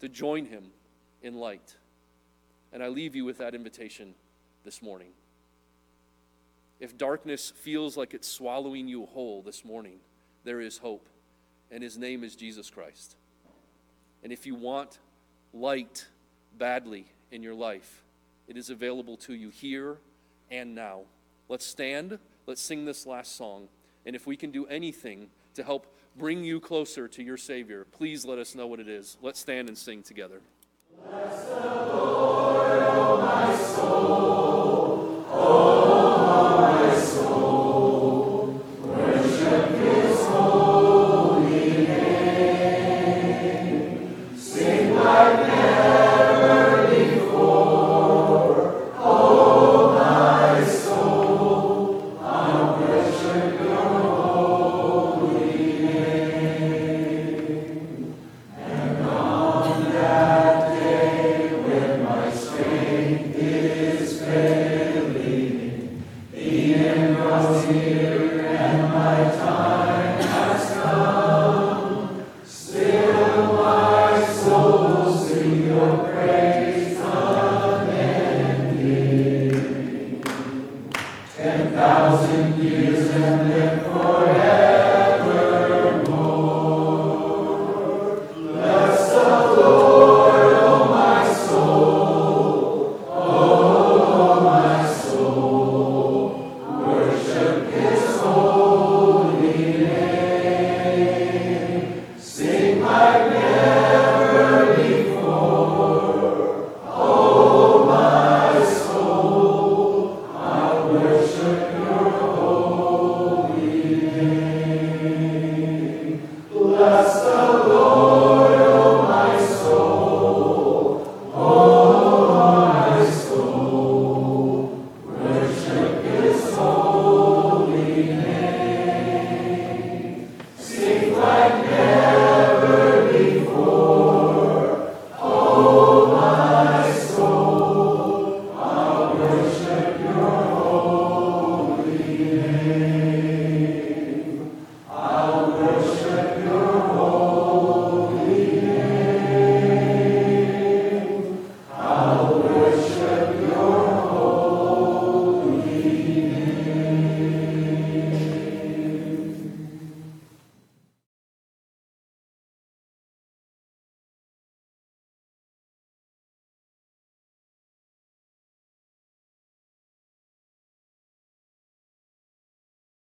to 0.00 0.08
join 0.08 0.46
him 0.46 0.68
in 1.22 1.34
light. 1.34 1.76
And 2.72 2.82
I 2.82 2.88
leave 2.88 3.14
you 3.14 3.26
with 3.26 3.36
that 3.36 3.54
invitation 3.54 4.14
this 4.64 4.80
morning. 4.80 5.10
If 6.80 6.96
darkness 6.96 7.52
feels 7.54 7.98
like 7.98 8.14
it's 8.14 8.26
swallowing 8.26 8.88
you 8.88 9.04
whole 9.04 9.42
this 9.42 9.62
morning, 9.62 9.98
there 10.44 10.58
is 10.62 10.78
hope, 10.78 11.06
and 11.70 11.82
his 11.82 11.98
name 11.98 12.24
is 12.24 12.34
Jesus 12.34 12.70
Christ. 12.70 13.14
And 14.22 14.32
if 14.32 14.46
you 14.46 14.54
want 14.54 15.00
light 15.52 16.06
badly 16.56 17.04
in 17.30 17.42
your 17.42 17.52
life, 17.52 18.02
it 18.48 18.56
is 18.56 18.70
available 18.70 19.18
to 19.18 19.34
you 19.34 19.50
here 19.50 19.98
and 20.50 20.74
now. 20.74 21.00
Let's 21.50 21.66
stand, 21.66 22.18
let's 22.46 22.62
sing 22.62 22.86
this 22.86 23.04
last 23.04 23.36
song, 23.36 23.68
and 24.06 24.16
if 24.16 24.26
we 24.26 24.34
can 24.34 24.50
do 24.50 24.64
anything 24.68 25.28
to 25.56 25.62
help 25.62 25.93
bring 26.16 26.44
you 26.44 26.60
closer 26.60 27.08
to 27.08 27.22
your 27.22 27.36
Savior. 27.36 27.86
Please 27.92 28.24
let 28.24 28.38
us 28.38 28.54
know 28.54 28.66
what 28.66 28.80
it 28.80 28.88
is. 28.88 29.16
Let's 29.22 29.40
stand 29.40 29.68
and 29.68 29.76
sing 29.76 30.02
together. 30.02 30.40
Bless 31.08 31.44
the 31.46 31.54
Lord, 31.54 32.82
oh 32.82 33.18
my 33.20 33.56
soul. 33.56 34.33